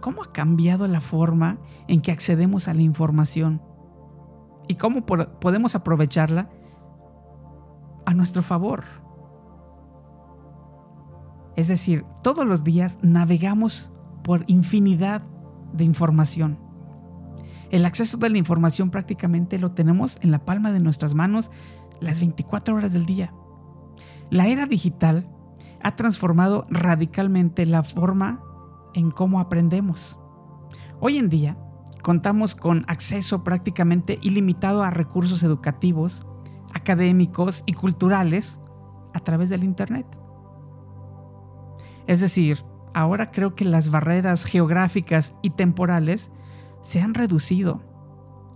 ¿Cómo 0.00 0.22
ha 0.22 0.32
cambiado 0.32 0.86
la 0.86 1.00
forma 1.00 1.58
en 1.88 2.00
que 2.00 2.12
accedemos 2.12 2.68
a 2.68 2.74
la 2.74 2.82
información? 2.82 3.60
¿Y 4.68 4.76
cómo 4.76 5.04
podemos 5.06 5.74
aprovecharla 5.74 6.50
a 8.06 8.14
nuestro 8.14 8.42
favor? 8.42 8.84
Es 11.56 11.66
decir, 11.66 12.04
todos 12.22 12.46
los 12.46 12.62
días 12.62 12.98
navegamos 13.02 13.90
por 14.22 14.44
infinidad 14.46 15.22
de 15.72 15.84
información. 15.84 16.58
El 17.70 17.84
acceso 17.84 18.16
de 18.16 18.30
la 18.30 18.38
información 18.38 18.90
prácticamente 18.90 19.58
lo 19.58 19.72
tenemos 19.72 20.18
en 20.22 20.30
la 20.30 20.44
palma 20.44 20.72
de 20.72 20.80
nuestras 20.80 21.14
manos 21.14 21.50
las 22.00 22.20
24 22.20 22.76
horas 22.76 22.92
del 22.92 23.06
día. 23.06 23.34
La 24.30 24.46
era 24.46 24.66
digital 24.66 25.26
ha 25.82 25.96
transformado 25.96 26.66
radicalmente 26.68 27.64
la 27.64 27.82
forma 27.82 28.42
en 28.92 29.10
cómo 29.10 29.40
aprendemos. 29.40 30.18
Hoy 31.00 31.16
en 31.16 31.30
día 31.30 31.56
contamos 32.02 32.54
con 32.54 32.84
acceso 32.88 33.42
prácticamente 33.42 34.18
ilimitado 34.20 34.82
a 34.82 34.90
recursos 34.90 35.42
educativos, 35.42 36.26
académicos 36.74 37.62
y 37.64 37.72
culturales 37.72 38.60
a 39.14 39.20
través 39.20 39.48
del 39.48 39.64
Internet. 39.64 40.06
Es 42.06 42.20
decir, 42.20 42.62
ahora 42.92 43.30
creo 43.30 43.54
que 43.54 43.64
las 43.64 43.90
barreras 43.90 44.44
geográficas 44.44 45.34
y 45.40 45.50
temporales 45.50 46.32
se 46.82 47.00
han 47.00 47.14
reducido, 47.14 47.80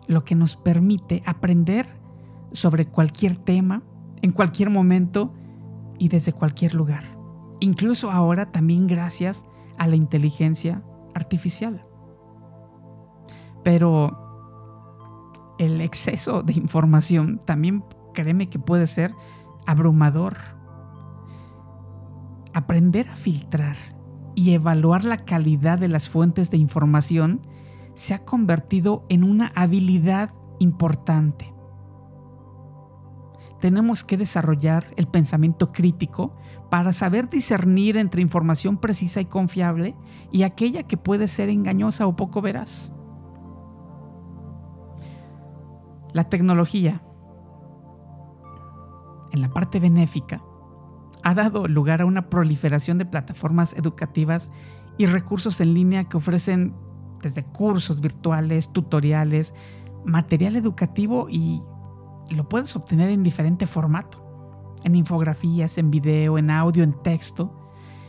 lo 0.07 0.25
que 0.25 0.35
nos 0.35 0.57
permite 0.57 1.23
aprender 1.25 1.89
sobre 2.53 2.87
cualquier 2.87 3.39
tema, 3.39 3.83
en 4.21 4.33
cualquier 4.33 4.69
momento 4.69 5.33
y 6.03 6.09
desde 6.09 6.33
cualquier 6.33 6.75
lugar. 6.75 7.05
Incluso 7.61 8.11
ahora 8.11 8.51
también 8.51 8.89
gracias 8.89 9.47
a 9.79 9.87
la 9.87 9.95
inteligencia 9.95 10.83
artificial. 11.15 11.87
Pero 13.63 15.55
el 15.61 15.81
exceso 15.81 16.43
de 16.43 16.55
información 16.55 17.39
también 17.47 17.85
créeme 18.15 18.51
que 18.51 18.59
puede 18.59 18.89
ser 18.89 19.15
abrumador. 19.65 20.39
Aprender 22.53 23.09
a 23.09 23.15
filtrar 23.15 23.77
y 24.35 24.55
evaluar 24.55 25.05
la 25.05 25.19
calidad 25.19 25.79
de 25.79 25.87
las 25.87 26.09
fuentes 26.09 26.51
de 26.51 26.57
información 26.57 27.47
se 27.95 28.13
ha 28.13 28.25
convertido 28.25 29.07
en 29.09 29.23
una 29.23 29.53
habilidad 29.55 30.35
importante. 30.59 31.52
Tenemos 33.63 34.03
que 34.03 34.17
desarrollar 34.17 34.93
el 34.97 35.07
pensamiento 35.07 35.71
crítico 35.71 36.35
para 36.69 36.93
saber 36.93 37.31
discernir 37.31 37.97
entre 37.97 38.21
información 38.21 38.77
precisa 38.77 39.21
y 39.21 39.27
confiable 39.27 39.95
y 40.33 40.43
aquella 40.43 40.83
que 40.83 40.97
puede 40.97 41.29
ser 41.29 41.49
engañosa 41.49 42.09
o 42.09 42.17
poco 42.17 42.43
veraz. 42.43 42.93
La 46.13 46.25
tecnología, 46.25 47.05
en 49.31 49.41
la 49.41 49.49
parte 49.51 49.79
benéfica, 49.79 50.43
ha 51.23 51.33
dado 51.33 51.69
lugar 51.69 52.01
a 52.01 52.07
una 52.07 52.29
proliferación 52.31 52.99
de 52.99 53.07
plataformas 53.07 53.75
educativas 53.75 54.51
y 54.99 55.07
recursos 55.07 55.61
en 55.61 55.73
línea 55.73 56.09
que 56.09 56.17
ofrecen 56.17 56.75
desde 57.23 57.45
cursos 57.45 58.01
virtuales, 58.01 58.73
tutoriales, 58.73 59.55
material 60.05 60.57
educativo 60.57 61.29
y 61.31 61.63
lo 62.33 62.49
puedes 62.49 62.75
obtener 62.77 63.11
en 63.11 63.23
diferente 63.23 63.67
formato, 63.67 64.75
en 64.85 64.95
infografías, 64.95 65.79
en 65.79 65.91
video, 65.91 66.39
en 66.39 66.51
audio, 66.51 66.85
en 66.85 66.95
texto. 67.03 67.59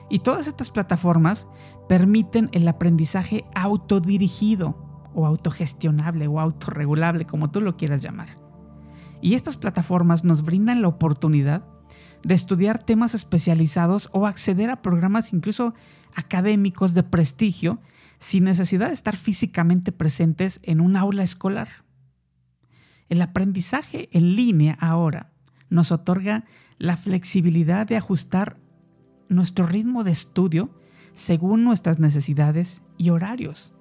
Y 0.10 0.20
todas 0.20 0.48
estas 0.48 0.72
plataformas 0.72 1.48
permiten 1.88 2.50
el 2.52 2.68
aprendizaje 2.68 3.46
autodirigido 3.56 4.76
o 5.14 5.26
autogestionable 5.26 6.28
o 6.28 6.40
autorregulable, 6.40 7.26
como 7.26 7.52
tú 7.52 7.62
lo 7.62 7.78
quieras 7.78 8.02
llamar. 8.02 8.30
Y 9.22 9.36
estas 9.36 9.58
plataformas 9.58 10.24
nos 10.24 10.44
brindan 10.44 10.82
la 10.82 10.90
oportunidad 10.90 11.64
de 12.24 12.36
estudiar 12.36 12.84
temas 12.84 13.16
especializados 13.16 14.10
o 14.12 14.28
acceder 14.28 14.70
a 14.70 14.82
programas 14.82 15.34
incluso 15.34 15.74
académicos 16.16 16.94
de 16.94 17.04
prestigio 17.04 17.80
sin 18.20 18.46
necesidad 18.46 18.88
de 18.88 18.94
estar 18.94 19.16
físicamente 19.16 19.92
presentes 19.92 20.60
en 20.64 20.80
un 20.80 20.96
aula 20.96 21.24
escolar. 21.24 21.83
El 23.14 23.22
aprendizaje 23.22 24.10
en 24.12 24.36
línea 24.36 24.76
ahora 24.82 25.30
nos 25.70 25.92
otorga 25.92 26.46
la 26.80 26.98
flexibilidad 26.98 27.86
de 27.86 27.96
ajustar 27.96 28.58
nuestro 29.30 29.68
ritmo 29.68 30.04
de 30.04 30.12
estudio 30.12 30.72
según 31.14 31.64
nuestras 31.64 32.00
necesidades 32.00 32.82
y 32.98 33.12
horarios, 33.12 33.72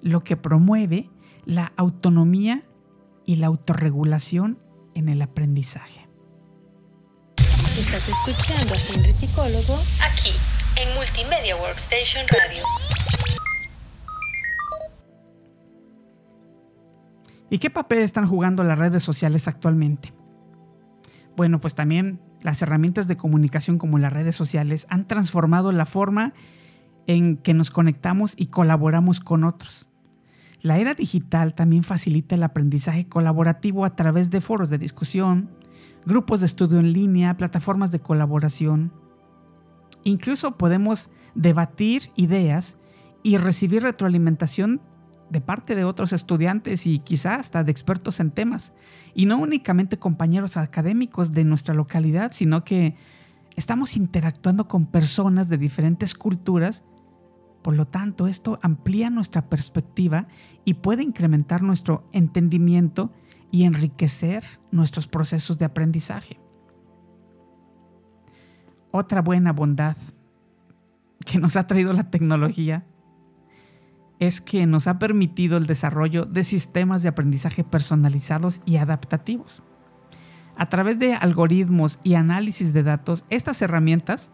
lo 0.00 0.24
que 0.24 0.38
promueve 0.38 1.10
la 1.44 1.74
autonomía 1.76 2.66
y 3.26 3.36
la 3.36 3.48
autorregulación 3.48 4.58
en 4.94 5.10
el 5.10 5.20
aprendizaje. 5.20 6.08
Estás 7.78 8.08
escuchando 8.08 8.72
a 8.72 8.78
Henry 8.78 9.12
Psicólogo 9.12 9.78
aquí 10.02 10.32
en 10.76 10.88
Multimedia 10.94 11.54
Workstation 11.56 12.24
Radio. 12.28 12.64
¿Y 17.50 17.58
qué 17.58 17.68
papel 17.68 17.98
están 17.98 18.26
jugando 18.28 18.62
las 18.62 18.78
redes 18.78 19.02
sociales 19.02 19.48
actualmente? 19.48 20.14
Bueno, 21.36 21.60
pues 21.60 21.74
también 21.74 22.20
las 22.42 22.62
herramientas 22.62 23.08
de 23.08 23.16
comunicación 23.16 23.76
como 23.76 23.98
las 23.98 24.12
redes 24.12 24.36
sociales 24.36 24.86
han 24.88 25.06
transformado 25.08 25.72
la 25.72 25.84
forma 25.84 26.32
en 27.08 27.36
que 27.36 27.54
nos 27.54 27.70
conectamos 27.70 28.34
y 28.36 28.46
colaboramos 28.46 29.18
con 29.18 29.44
otros. 29.44 29.88
La 30.62 30.78
era 30.78 30.94
digital 30.94 31.54
también 31.54 31.82
facilita 31.82 32.34
el 32.34 32.42
aprendizaje 32.42 33.08
colaborativo 33.08 33.84
a 33.84 33.96
través 33.96 34.30
de 34.30 34.40
foros 34.40 34.70
de 34.70 34.78
discusión, 34.78 35.50
grupos 36.06 36.40
de 36.40 36.46
estudio 36.46 36.78
en 36.78 36.92
línea, 36.92 37.36
plataformas 37.36 37.90
de 37.90 38.00
colaboración. 38.00 38.92
Incluso 40.04 40.56
podemos 40.56 41.10
debatir 41.34 42.10
ideas 42.14 42.76
y 43.22 43.38
recibir 43.38 43.82
retroalimentación 43.82 44.80
de 45.30 45.40
parte 45.40 45.74
de 45.74 45.84
otros 45.84 46.12
estudiantes 46.12 46.86
y 46.86 46.98
quizá 46.98 47.36
hasta 47.36 47.64
de 47.64 47.70
expertos 47.70 48.20
en 48.20 48.30
temas. 48.30 48.72
Y 49.14 49.26
no 49.26 49.38
únicamente 49.38 49.98
compañeros 49.98 50.56
académicos 50.56 51.32
de 51.32 51.44
nuestra 51.44 51.74
localidad, 51.74 52.32
sino 52.32 52.64
que 52.64 52.96
estamos 53.56 53.96
interactuando 53.96 54.68
con 54.68 54.86
personas 54.86 55.48
de 55.48 55.58
diferentes 55.58 56.14
culturas. 56.14 56.82
Por 57.62 57.76
lo 57.76 57.86
tanto, 57.86 58.26
esto 58.26 58.58
amplía 58.62 59.10
nuestra 59.10 59.48
perspectiva 59.48 60.26
y 60.64 60.74
puede 60.74 61.02
incrementar 61.02 61.62
nuestro 61.62 62.08
entendimiento 62.12 63.12
y 63.50 63.64
enriquecer 63.64 64.44
nuestros 64.70 65.06
procesos 65.06 65.58
de 65.58 65.64
aprendizaje. 65.64 66.40
Otra 68.92 69.22
buena 69.22 69.52
bondad 69.52 69.96
que 71.24 71.38
nos 71.38 71.56
ha 71.56 71.66
traído 71.66 71.92
la 71.92 72.10
tecnología 72.10 72.86
es 74.20 74.40
que 74.40 74.66
nos 74.66 74.86
ha 74.86 74.98
permitido 74.98 75.56
el 75.56 75.66
desarrollo 75.66 76.26
de 76.26 76.44
sistemas 76.44 77.02
de 77.02 77.08
aprendizaje 77.08 77.64
personalizados 77.64 78.60
y 78.66 78.76
adaptativos. 78.76 79.62
A 80.56 80.68
través 80.68 80.98
de 80.98 81.14
algoritmos 81.14 81.98
y 82.04 82.14
análisis 82.14 82.74
de 82.74 82.82
datos, 82.82 83.24
estas 83.30 83.62
herramientas 83.62 84.30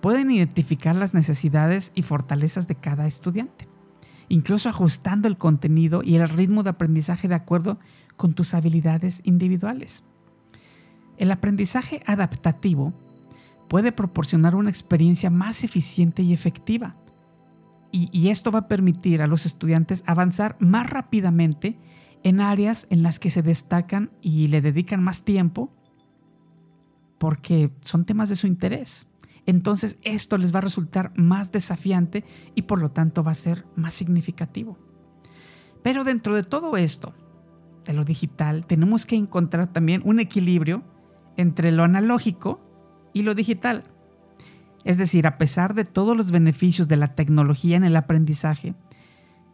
pueden 0.00 0.30
identificar 0.32 0.96
las 0.96 1.14
necesidades 1.14 1.92
y 1.94 2.02
fortalezas 2.02 2.66
de 2.66 2.74
cada 2.74 3.06
estudiante, 3.06 3.68
incluso 4.28 4.68
ajustando 4.68 5.28
el 5.28 5.38
contenido 5.38 6.02
y 6.02 6.16
el 6.16 6.28
ritmo 6.28 6.64
de 6.64 6.70
aprendizaje 6.70 7.28
de 7.28 7.36
acuerdo 7.36 7.78
con 8.16 8.34
tus 8.34 8.54
habilidades 8.54 9.20
individuales. 9.22 10.02
El 11.16 11.30
aprendizaje 11.30 12.02
adaptativo 12.06 12.92
puede 13.68 13.92
proporcionar 13.92 14.56
una 14.56 14.70
experiencia 14.70 15.30
más 15.30 15.62
eficiente 15.62 16.22
y 16.22 16.32
efectiva. 16.32 16.96
Y, 17.94 18.30
esto 18.30 18.50
va 18.50 18.60
a 18.60 18.68
permitir 18.68 19.20
a 19.20 19.26
los 19.26 19.44
estudiantes 19.44 20.02
avanzar 20.06 20.56
más 20.60 20.88
rápidamente 20.88 21.78
en 22.22 22.40
áreas 22.40 22.86
en 22.88 23.02
las 23.02 23.18
que 23.18 23.28
se 23.28 23.42
destacan 23.42 24.10
y 24.22 24.48
le 24.48 24.62
dedican 24.62 25.02
más 25.02 25.24
tiempo 25.24 25.70
porque 27.18 27.70
son 27.82 28.06
temas 28.06 28.30
de 28.30 28.36
su 28.36 28.46
interés. 28.46 29.06
Entonces 29.44 29.98
esto 30.02 30.38
les 30.38 30.54
va 30.54 30.58
a 30.58 30.62
resultar 30.62 31.12
más 31.16 31.52
desafiante 31.52 32.24
y 32.54 32.62
por 32.62 32.80
lo 32.80 32.90
tanto 32.90 33.22
va 33.22 33.32
a 33.32 33.34
ser 33.34 33.66
más 33.76 33.92
significativo. 33.92 34.78
Pero 35.82 36.02
dentro 36.02 36.34
de 36.34 36.44
todo 36.44 36.76
esto, 36.78 37.12
de 37.84 37.92
lo 37.92 38.04
digital, 38.04 38.66
tenemos 38.66 39.04
que 39.04 39.16
encontrar 39.16 39.72
también 39.72 40.00
un 40.04 40.18
equilibrio 40.18 40.82
entre 41.36 41.72
lo 41.72 41.84
analógico 41.84 42.60
y 43.12 43.22
lo 43.22 43.34
digital. 43.34 43.84
Es 44.84 44.98
decir, 44.98 45.26
a 45.26 45.38
pesar 45.38 45.74
de 45.74 45.84
todos 45.84 46.16
los 46.16 46.32
beneficios 46.32 46.88
de 46.88 46.96
la 46.96 47.14
tecnología 47.14 47.76
en 47.76 47.84
el 47.84 47.96
aprendizaje, 47.96 48.74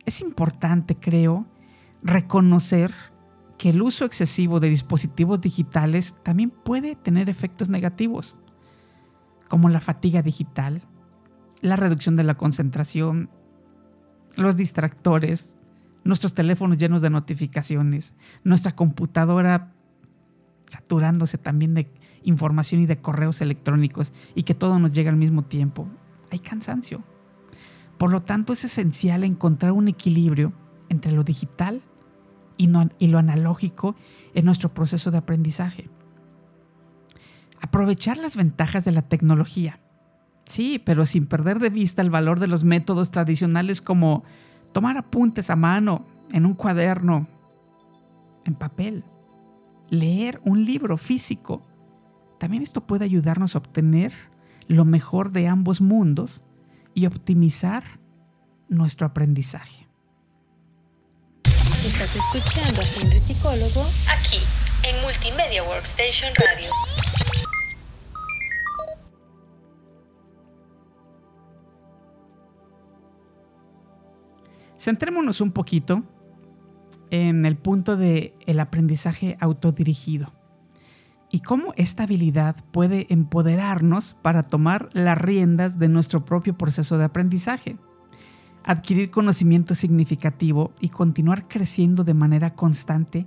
es 0.07 0.21
importante, 0.21 0.97
creo, 0.97 1.47
reconocer 2.03 2.95
que 3.59 3.71
el 3.71 3.83
uso 3.83 4.05
excesivo 4.05 4.61
de 4.61 4.71
dispositivos 4.71 5.41
digitales 5.41 6.17
también 6.23 6.51
puede 6.51 6.95
tener 6.95 7.29
efectos 7.29 7.69
negativos, 7.69 8.39
como 9.49 9.69
la 9.69 9.81
fatiga 9.81 10.23
digital, 10.23 10.83
la 11.61 11.77
reducción 11.77 12.17
de 12.17 12.25
la 12.25 12.37
concentración, 12.37 13.29
los 14.37 14.57
distractores, 14.57 15.53
nuestros 16.05 16.35
teléfonos 16.35 16.79
llenos 16.79 17.03
de 17.03 17.11
notificaciones, 17.11 18.15
nuestra 18.45 18.77
computadora 18.77 19.73
saturándose 20.69 21.39
también 21.39 21.75
de 21.75 21.91
información 22.29 22.81
y 22.83 22.87
de 22.87 23.01
correos 23.01 23.41
electrónicos 23.41 24.13
y 24.35 24.43
que 24.43 24.55
todo 24.55 24.79
nos 24.79 24.93
llega 24.93 25.11
al 25.11 25.17
mismo 25.17 25.45
tiempo. 25.45 25.89
Hay 26.31 26.39
cansancio. 26.39 27.03
Por 27.97 28.13
lo 28.13 28.23
tanto, 28.23 28.53
es 28.53 28.65
esencial 28.65 29.25
encontrar 29.25 29.73
un 29.73 29.89
equilibrio 29.89 30.53
entre 30.89 31.13
lo 31.13 31.25
digital 31.25 31.83
y, 32.57 32.67
lo 32.67 33.19
analógico 33.19 33.97
en 34.35 34.45
nuestro 34.45 34.73
proceso 34.75 35.11
de 35.11 35.19
aprendizaje. 35.19 35.89
Aprovechar 37.61 38.19
las 38.19 38.37
ventajas 38.37 38.85
de 38.85 38.93
la 38.93 39.03
tecnología. 39.03 39.81
Sí, 40.45 40.81
pero 40.85 41.07
sin 41.07 41.27
perder 41.27 41.59
de 41.59 41.71
vista 41.71 42.03
el 42.03 42.11
valor 42.11 42.41
de 42.41 42.47
los 42.47 42.65
métodos 42.65 43.11
tradicionales 43.11 43.81
como 43.81 44.25
tomar 44.73 44.97
apuntes 44.97 45.51
a 45.51 45.57
mano, 45.57 46.07
en 46.33 46.47
un 46.47 46.55
cuaderno, 46.55 47.27
en 48.45 48.55
papel, 48.55 49.05
leer 49.91 50.41
un 50.45 50.65
libro 50.65 50.97
físico. 50.97 51.63
También 52.39 52.63
esto 52.63 52.87
puede 52.87 53.05
ayudarnos 53.05 53.55
a 53.55 53.59
obtener 53.59 54.13
lo 54.69 54.85
mejor 54.85 55.33
de 55.33 55.49
ambos 55.49 55.81
mundos 55.81 56.43
y 56.95 57.07
optimizar 57.07 57.85
nuestro 58.69 59.07
aprendizaje. 59.07 59.89
Estás 61.45 62.15
escuchando 62.15 62.81
a 62.81 62.85
Henry 62.85 63.19
Psicólogo 63.19 63.87
aquí 64.11 64.39
en 64.85 65.01
Multimedia 65.03 65.63
Workstation 65.65 66.33
Radio. 66.35 66.71
Centrémonos 74.79 75.41
un 75.41 75.51
poquito 75.51 76.05
en 77.11 77.45
el 77.45 77.57
punto 77.57 77.97
del 77.97 78.35
el 78.47 78.61
aprendizaje 78.61 79.37
autodirigido. 79.41 80.38
Y 81.31 81.41
cómo 81.41 81.73
esta 81.77 82.05
habilidad 82.05 82.57
puede 82.73 83.07
empoderarnos 83.11 84.17
para 84.23 84.43
tomar 84.43 84.89
las 84.93 85.19
riendas 85.19 85.79
de 85.79 85.89
nuestro 85.89 86.25
propio 86.25 86.57
proceso 86.57 86.97
de 86.99 87.05
aprendizaje, 87.05 87.77
adquirir 88.65 89.11
conocimiento 89.11 89.75
significativo 89.75 90.73
y 90.81 90.89
continuar 90.89 91.49
creciendo 91.49 92.05
de 92.05 92.15
manera 92.15 92.55
constante 92.55 93.27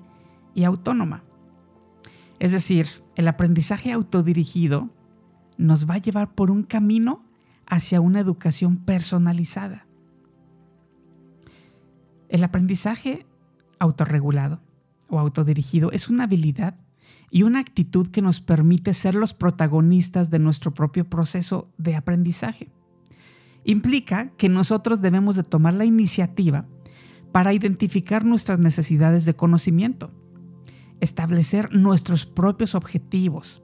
y 0.56 0.64
autónoma. 0.64 1.24
Es 2.40 2.52
decir, 2.52 2.88
el 3.16 3.28
aprendizaje 3.28 3.92
autodirigido 3.92 4.90
nos 5.58 5.88
va 5.88 5.96
a 5.96 6.00
llevar 6.00 6.34
por 6.34 6.50
un 6.50 6.64
camino 6.64 7.24
hacia 7.68 8.02
una 8.02 8.20
educación 8.20 8.78
personalizada. 8.78 9.86
El 12.30 12.44
aprendizaje 12.44 13.28
autorregulado 13.80 14.62
o 15.08 15.20
autodirigido 15.20 15.92
es 15.92 16.10
una 16.10 16.24
habilidad 16.24 16.76
y 17.30 17.44
una 17.44 17.60
actitud 17.60 18.08
que 18.10 18.22
nos 18.22 18.42
permite 18.42 18.94
ser 18.94 19.16
los 19.16 19.34
protagonistas 19.34 20.30
de 20.30 20.40
nuestro 20.40 20.74
propio 20.74 21.10
proceso 21.10 21.72
de 21.78 21.96
aprendizaje. 21.96 22.70
Implica 23.64 24.32
que 24.38 24.50
nosotros 24.50 25.02
debemos 25.02 25.36
de 25.36 25.44
tomar 25.44 25.74
la 25.74 25.86
iniciativa 25.86 26.66
para 27.32 27.54
identificar 27.54 28.26
nuestras 28.26 28.60
necesidades 28.60 29.24
de 29.26 29.36
conocimiento, 29.36 30.12
establecer 31.00 31.74
nuestros 31.74 32.26
propios 32.26 32.76
objetivos 32.76 33.64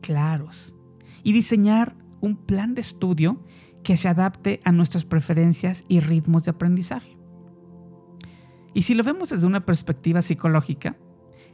claros 0.00 0.74
y 1.22 1.32
diseñar 1.32 1.94
un 2.20 2.36
plan 2.36 2.74
de 2.74 2.80
estudio 2.80 3.44
que 3.82 3.96
se 3.96 4.08
adapte 4.08 4.60
a 4.64 4.72
nuestras 4.72 5.04
preferencias 5.04 5.84
y 5.88 6.00
ritmos 6.00 6.44
de 6.44 6.50
aprendizaje. 6.50 7.16
Y 8.74 8.82
si 8.82 8.94
lo 8.94 9.04
vemos 9.04 9.30
desde 9.30 9.46
una 9.46 9.64
perspectiva 9.64 10.22
psicológica, 10.22 10.96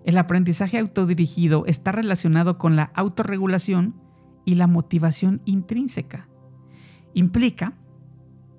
el 0.04 0.18
aprendizaje 0.18 0.78
autodirigido 0.78 1.64
está 1.66 1.90
relacionado 1.90 2.58
con 2.58 2.76
la 2.76 2.92
autorregulación 2.94 3.94
y 4.44 4.56
la 4.56 4.66
motivación 4.66 5.40
intrínseca. 5.46 6.28
Implica 7.14 7.72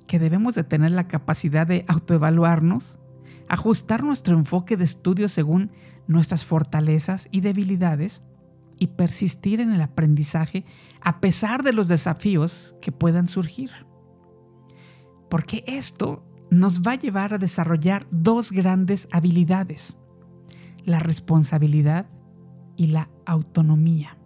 que 0.08 0.18
debemos 0.18 0.56
de 0.56 0.64
tener 0.64 0.92
la 0.92 1.08
capacidad 1.08 1.68
de 1.68 1.86
autoevaluarnos, 1.88 3.00
ajustar 3.48 4.04
nuestro 4.04 4.36
enfoque 4.36 4.76
de 4.76 4.86
estudio 4.86 5.30
según 5.30 5.72
nuestras 6.08 6.46
fortalezas 6.46 7.28
y 7.32 7.42
debilidades 7.42 8.24
y 8.80 8.88
persistir 8.88 9.62
en 9.62 9.72
el 9.72 9.82
aprendizaje 9.82 10.66
a 11.02 11.20
pesar 11.20 11.62
de 11.64 11.74
los 11.74 11.88
desafíos 11.88 12.76
que 12.82 12.92
puedan 12.92 13.28
surgir. 13.28 13.72
Porque 15.30 15.64
esto 15.68 16.26
nos 16.50 16.82
va 16.82 16.94
a 16.94 17.00
llevar 17.00 17.36
a 17.36 17.38
desarrollar 17.38 18.08
dos 18.10 18.52
grandes 18.52 19.08
habilidades 19.12 19.96
la 20.86 21.00
responsabilidad 21.00 22.08
y 22.78 22.88
la 22.88 23.10
autonomía. 23.26 24.18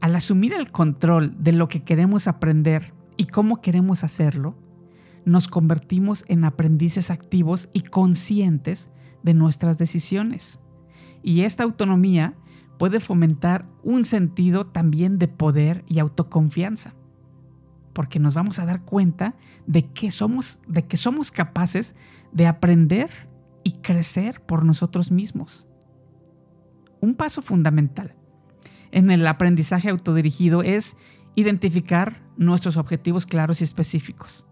Al 0.00 0.14
asumir 0.14 0.52
el 0.52 0.70
control 0.70 1.34
de 1.42 1.52
lo 1.52 1.68
que 1.68 1.82
queremos 1.82 2.28
aprender 2.28 2.92
y 3.16 3.26
cómo 3.26 3.60
queremos 3.60 4.04
hacerlo, 4.04 4.56
nos 5.24 5.48
convertimos 5.48 6.24
en 6.28 6.44
aprendices 6.44 7.10
activos 7.10 7.68
y 7.72 7.82
conscientes 7.82 8.90
de 9.22 9.34
nuestras 9.34 9.76
decisiones. 9.78 10.60
Y 11.22 11.42
esta 11.42 11.64
autonomía 11.64 12.34
puede 12.78 13.00
fomentar 13.00 13.66
un 13.82 14.04
sentido 14.04 14.66
también 14.66 15.18
de 15.18 15.28
poder 15.28 15.84
y 15.88 15.98
autoconfianza, 15.98 16.94
porque 17.92 18.20
nos 18.20 18.34
vamos 18.34 18.60
a 18.60 18.66
dar 18.66 18.84
cuenta 18.84 19.34
de 19.66 19.90
que 19.90 20.10
somos, 20.10 20.60
de 20.68 20.86
que 20.86 20.96
somos 20.96 21.32
capaces 21.32 21.96
de 22.32 22.46
aprender 22.46 23.10
y 23.64 23.72
crecer 23.80 24.40
por 24.40 24.64
nosotros 24.64 25.10
mismos. 25.10 25.66
Un 27.00 27.14
paso 27.14 27.42
fundamental 27.42 28.14
en 28.90 29.10
el 29.10 29.26
aprendizaje 29.26 29.90
autodirigido 29.90 30.62
es 30.62 30.96
identificar 31.34 32.22
nuestros 32.36 32.76
objetivos 32.76 33.26
claros 33.26 33.60
y 33.60 33.64
específicos. 33.64 34.44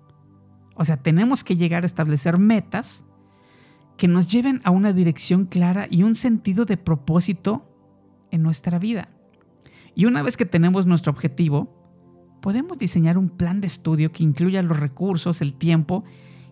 O 0.75 0.85
sea, 0.85 0.99
tenemos 0.99 1.43
que 1.43 1.57
llegar 1.57 1.83
a 1.83 1.87
establecer 1.87 2.39
metas 2.39 3.05
que 3.97 4.09
nos 4.09 4.29
lleven 4.29 4.61
a 4.65 4.71
una 4.71 4.93
dirección 4.93 5.47
clara 5.47 5.87
y 5.91 6.03
un 6.03 6.15
sentido 6.15 6.65
de 6.65 6.77
propósito 6.77 7.67
en 8.31 8.43
nuestra 8.43 8.79
vida. 8.79 9.09
Y 9.95 10.05
una 10.05 10.23
vez 10.23 10.37
que 10.37 10.45
tenemos 10.45 10.87
nuestro 10.87 11.13
objetivo, 11.13 11.75
podemos 12.43 12.79
diseñar 12.79 13.17
un 13.17 13.31
plan 13.31 13.61
de 13.61 13.67
estudio 13.67 14.13
que 14.13 14.23
incluya 14.23 14.63
los 14.63 14.79
recursos, 14.79 15.41
el 15.41 15.55
tiempo 15.55 16.05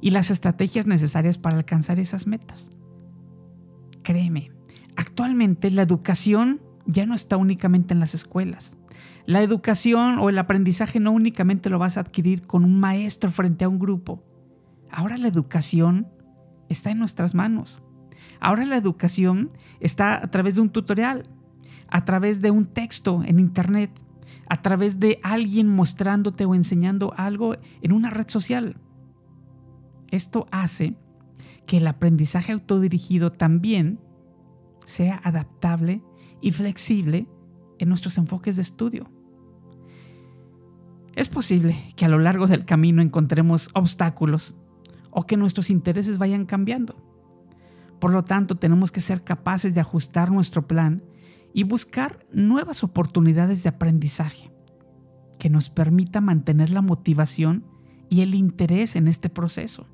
y 0.05 0.11
las 0.11 0.31
estrategias 0.31 0.87
necesarias 0.87 1.39
para 1.39 1.57
alcanzar 1.57 1.99
esas 1.99 2.27
metas. 2.27 2.69
Créeme, 4.03 4.53
actualmente 4.97 5.71
la 5.71 5.81
educación 5.81 6.61
ya 6.85 7.07
no 7.07 7.15
está 7.15 7.39
únicamente 7.39 7.95
en 7.95 8.01
las 8.01 8.13
escuelas. 8.13 8.77
La 9.25 9.41
educación 9.41 10.19
o 10.19 10.29
el 10.29 10.39
aprendizaje 10.39 11.01
no 11.01 11.11
únicamente 11.11 11.71
lo 11.71 11.79
vas 11.79 11.97
a 11.97 12.01
adquirir 12.01 12.47
con 12.47 12.67
un 12.67 12.79
maestro 12.79 13.31
frente 13.31 13.65
a 13.65 13.69
un 13.71 13.79
grupo. 13.79 14.23
Ahora 14.91 15.17
la 15.17 15.29
educación 15.29 16.07
está 16.69 16.91
en 16.91 16.99
nuestras 16.99 17.35
manos. 17.35 17.81
Ahora 18.41 18.67
la 18.67 18.77
educación 18.77 19.53
está 19.81 20.23
a 20.23 20.31
través 20.31 20.55
de 20.55 20.61
un 20.61 20.69
tutorial, 20.69 21.31
a 21.89 22.05
través 22.05 22.43
de 22.43 22.51
un 22.51 22.67
texto 22.67 23.23
en 23.25 23.41
internet, 23.41 23.91
a 24.51 24.61
través 24.61 25.01
de 25.01 25.19
alguien 25.23 25.67
mostrándote 25.67 26.45
o 26.45 26.55
enseñando 26.55 27.15
algo 27.17 27.57
en 27.81 27.93
una 27.93 28.11
red 28.11 28.29
social. 28.29 28.77
Esto 30.11 30.47
hace 30.51 30.97
que 31.67 31.79
el 31.79 31.87
aprendizaje 31.87 32.53
autodirigido 32.53 33.33
también 33.33 34.01
sea 34.85 35.21
adaptable 35.25 36.03
y 36.41 36.53
flexible 36.53 37.27
en 37.79 37.89
nuestros 37.89 38.19
enfoques 38.19 38.57
de 38.57 38.63
estudio. 38.63 39.11
Es 41.17 41.29
posible 41.29 41.77
que 41.97 42.05
a 42.05 42.09
lo 42.09 42.19
largo 42.19 42.47
del 42.47 42.65
camino 42.65 43.01
encontremos 43.01 43.69
obstáculos 43.73 44.55
o 45.11 45.27
que 45.27 45.37
nuestros 45.37 45.71
intereses 45.71 46.19
vayan 46.19 46.45
cambiando. 46.45 46.97
Por 48.01 48.13
lo 48.13 48.25
tanto, 48.25 48.57
tenemos 48.57 48.91
que 48.91 49.01
ser 49.01 49.23
capaces 49.23 49.75
de 49.75 49.81
ajustar 49.81 50.31
nuestro 50.31 50.67
plan 50.67 51.05
y 51.53 51.63
buscar 51.63 52.27
nuevas 52.33 52.83
oportunidades 52.83 53.63
de 53.63 53.69
aprendizaje 53.69 54.51
que 55.39 55.51
nos 55.51 55.71
permita 55.71 56.21
mantener 56.21 56.71
la 56.71 56.83
motivación 56.83 57.65
y 58.09 58.23
el 58.23 58.35
interés 58.35 58.97
en 58.97 59.09
este 59.09 59.29
proceso. 59.29 59.87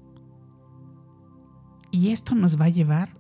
Y 1.91 2.11
esto 2.11 2.35
nos 2.35 2.61
va 2.61 2.67
a 2.67 2.71
llevar 2.71 3.17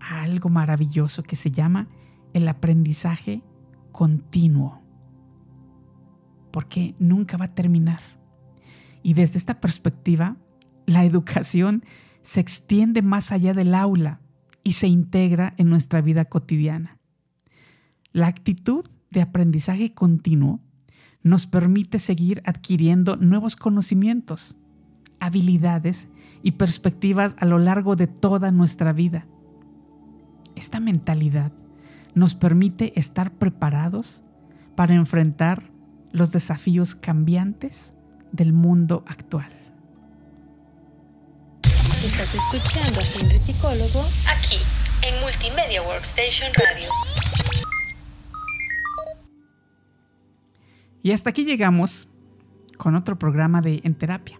a 0.00 0.22
algo 0.22 0.48
maravilloso 0.48 1.22
que 1.22 1.36
se 1.36 1.50
llama 1.50 1.88
el 2.32 2.48
aprendizaje 2.48 3.42
continuo. 3.92 4.82
Porque 6.50 6.94
nunca 6.98 7.36
va 7.36 7.46
a 7.46 7.54
terminar. 7.54 8.00
Y 9.02 9.14
desde 9.14 9.38
esta 9.38 9.60
perspectiva, 9.60 10.36
la 10.86 11.04
educación 11.04 11.84
se 12.22 12.40
extiende 12.40 13.02
más 13.02 13.32
allá 13.32 13.54
del 13.54 13.74
aula 13.74 14.20
y 14.64 14.72
se 14.72 14.88
integra 14.88 15.54
en 15.56 15.70
nuestra 15.70 16.00
vida 16.00 16.24
cotidiana. 16.26 16.98
La 18.12 18.26
actitud 18.26 18.84
de 19.10 19.22
aprendizaje 19.22 19.94
continuo 19.94 20.60
nos 21.22 21.46
permite 21.46 21.98
seguir 21.98 22.42
adquiriendo 22.44 23.16
nuevos 23.16 23.56
conocimientos, 23.56 24.56
habilidades 25.20 26.08
y 26.42 26.52
perspectivas 26.52 27.36
a 27.38 27.44
lo 27.44 27.58
largo 27.58 27.96
de 27.96 28.06
toda 28.06 28.50
nuestra 28.50 28.92
vida. 28.92 29.26
Esta 30.56 30.80
mentalidad 30.80 31.52
nos 32.14 32.34
permite 32.34 32.98
estar 32.98 33.32
preparados 33.32 34.22
para 34.74 34.94
enfrentar 34.94 35.70
los 36.12 36.32
desafíos 36.32 36.94
cambiantes 36.94 37.92
del 38.32 38.52
mundo 38.52 39.04
actual. 39.06 39.50
Estás 42.04 42.34
escuchando 42.34 43.00
a 43.00 43.02
Henry 43.02 43.38
Psicólogo 43.38 44.04
aquí 44.28 44.56
en 45.02 45.20
Multimedia 45.20 45.82
Workstation 45.82 46.52
Radio. 46.54 46.90
Y 51.02 51.12
hasta 51.12 51.30
aquí 51.30 51.44
llegamos 51.44 52.08
con 52.76 52.94
otro 52.94 53.18
programa 53.18 53.60
de 53.60 53.80
En 53.84 53.94
Terapia. 53.94 54.38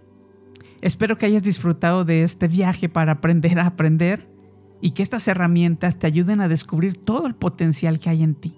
Espero 0.80 1.18
que 1.18 1.26
hayas 1.26 1.42
disfrutado 1.42 2.04
de 2.04 2.22
este 2.22 2.46
viaje 2.46 2.88
para 2.88 3.12
aprender 3.12 3.58
a 3.58 3.66
aprender 3.66 4.28
y 4.80 4.92
que 4.92 5.02
estas 5.02 5.26
herramientas 5.26 5.98
te 5.98 6.06
ayuden 6.06 6.40
a 6.40 6.48
descubrir 6.48 6.96
todo 6.96 7.26
el 7.26 7.34
potencial 7.34 7.98
que 7.98 8.10
hay 8.10 8.22
en 8.22 8.36
ti. 8.36 8.54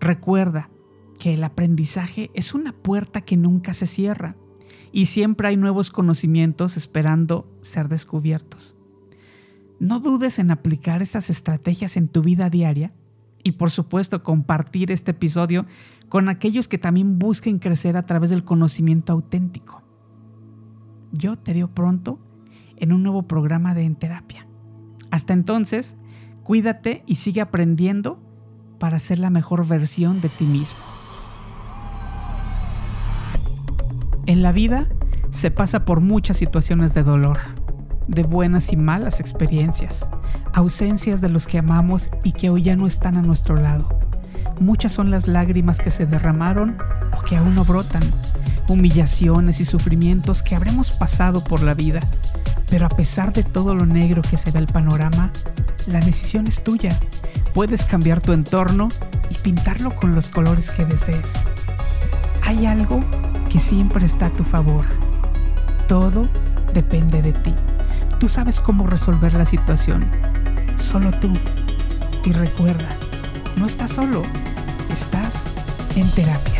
Recuerda 0.00 0.70
que 1.18 1.34
el 1.34 1.44
aprendizaje 1.44 2.30
es 2.34 2.54
una 2.54 2.72
puerta 2.72 3.20
que 3.20 3.36
nunca 3.36 3.74
se 3.74 3.86
cierra 3.86 4.34
y 4.92 5.06
siempre 5.06 5.48
hay 5.48 5.56
nuevos 5.58 5.90
conocimientos 5.90 6.78
esperando 6.78 7.46
ser 7.60 7.88
descubiertos. 7.88 8.74
No 9.78 10.00
dudes 10.00 10.38
en 10.38 10.50
aplicar 10.50 11.02
estas 11.02 11.28
estrategias 11.28 11.98
en 11.98 12.08
tu 12.08 12.22
vida 12.22 12.48
diaria 12.48 12.94
y 13.42 13.52
por 13.52 13.70
supuesto 13.70 14.22
compartir 14.22 14.90
este 14.90 15.10
episodio 15.10 15.66
con 16.08 16.30
aquellos 16.30 16.66
que 16.66 16.78
también 16.78 17.18
busquen 17.18 17.58
crecer 17.58 17.98
a 17.98 18.06
través 18.06 18.30
del 18.30 18.44
conocimiento 18.44 19.12
auténtico. 19.12 19.85
Yo 21.12 21.36
te 21.36 21.52
veo 21.52 21.68
pronto 21.68 22.18
en 22.76 22.92
un 22.92 23.02
nuevo 23.02 23.22
programa 23.22 23.74
de 23.74 23.84
En 23.84 23.96
Terapia. 23.96 24.46
Hasta 25.10 25.32
entonces, 25.32 25.96
cuídate 26.42 27.02
y 27.06 27.16
sigue 27.16 27.40
aprendiendo 27.40 28.20
para 28.78 28.98
ser 28.98 29.18
la 29.18 29.30
mejor 29.30 29.66
versión 29.66 30.20
de 30.20 30.28
ti 30.28 30.44
mismo. 30.44 30.78
En 34.26 34.42
la 34.42 34.52
vida 34.52 34.88
se 35.30 35.50
pasa 35.50 35.84
por 35.84 36.00
muchas 36.00 36.36
situaciones 36.36 36.94
de 36.94 37.02
dolor, 37.02 37.38
de 38.08 38.24
buenas 38.24 38.72
y 38.72 38.76
malas 38.76 39.20
experiencias, 39.20 40.06
ausencias 40.52 41.20
de 41.20 41.28
los 41.28 41.46
que 41.46 41.58
amamos 41.58 42.10
y 42.24 42.32
que 42.32 42.50
hoy 42.50 42.64
ya 42.64 42.76
no 42.76 42.86
están 42.86 43.16
a 43.16 43.22
nuestro 43.22 43.56
lado. 43.56 43.88
Muchas 44.60 44.92
son 44.92 45.10
las 45.10 45.28
lágrimas 45.28 45.78
que 45.78 45.90
se 45.90 46.06
derramaron 46.06 46.76
o 47.16 47.22
que 47.22 47.36
aún 47.36 47.54
no 47.54 47.64
brotan, 47.64 48.02
humillaciones 48.68 49.60
y 49.60 49.64
sufrimientos 49.64 50.42
que 50.42 50.56
habremos 50.56 50.90
pasado 50.90 51.42
por 51.42 51.62
la 51.62 51.74
vida. 51.74 52.00
Pero 52.68 52.86
a 52.86 52.90
pesar 52.90 53.32
de 53.32 53.42
todo 53.42 53.74
lo 53.74 53.86
negro 53.86 54.22
que 54.22 54.36
se 54.36 54.50
ve 54.50 54.58
el 54.58 54.66
panorama, 54.66 55.30
la 55.86 56.00
decisión 56.00 56.46
es 56.46 56.62
tuya. 56.62 56.98
Puedes 57.54 57.84
cambiar 57.84 58.20
tu 58.20 58.32
entorno 58.32 58.88
y 59.30 59.34
pintarlo 59.36 59.94
con 59.94 60.14
los 60.14 60.28
colores 60.28 60.70
que 60.70 60.84
desees. 60.84 61.32
Hay 62.44 62.66
algo 62.66 63.02
que 63.48 63.60
siempre 63.60 64.04
está 64.04 64.26
a 64.26 64.30
tu 64.30 64.44
favor. 64.44 64.84
Todo 65.88 66.28
depende 66.74 67.22
de 67.22 67.32
ti. 67.32 67.54
Tú 68.18 68.28
sabes 68.28 68.60
cómo 68.60 68.86
resolver 68.86 69.34
la 69.34 69.46
situación. 69.46 70.04
Solo 70.78 71.12
tú. 71.20 71.32
Y 72.24 72.32
recuerda, 72.32 72.88
no 73.56 73.66
estás 73.66 73.92
solo. 73.92 74.22
Estás 74.90 75.44
en 75.96 76.08
terapia. 76.10 76.55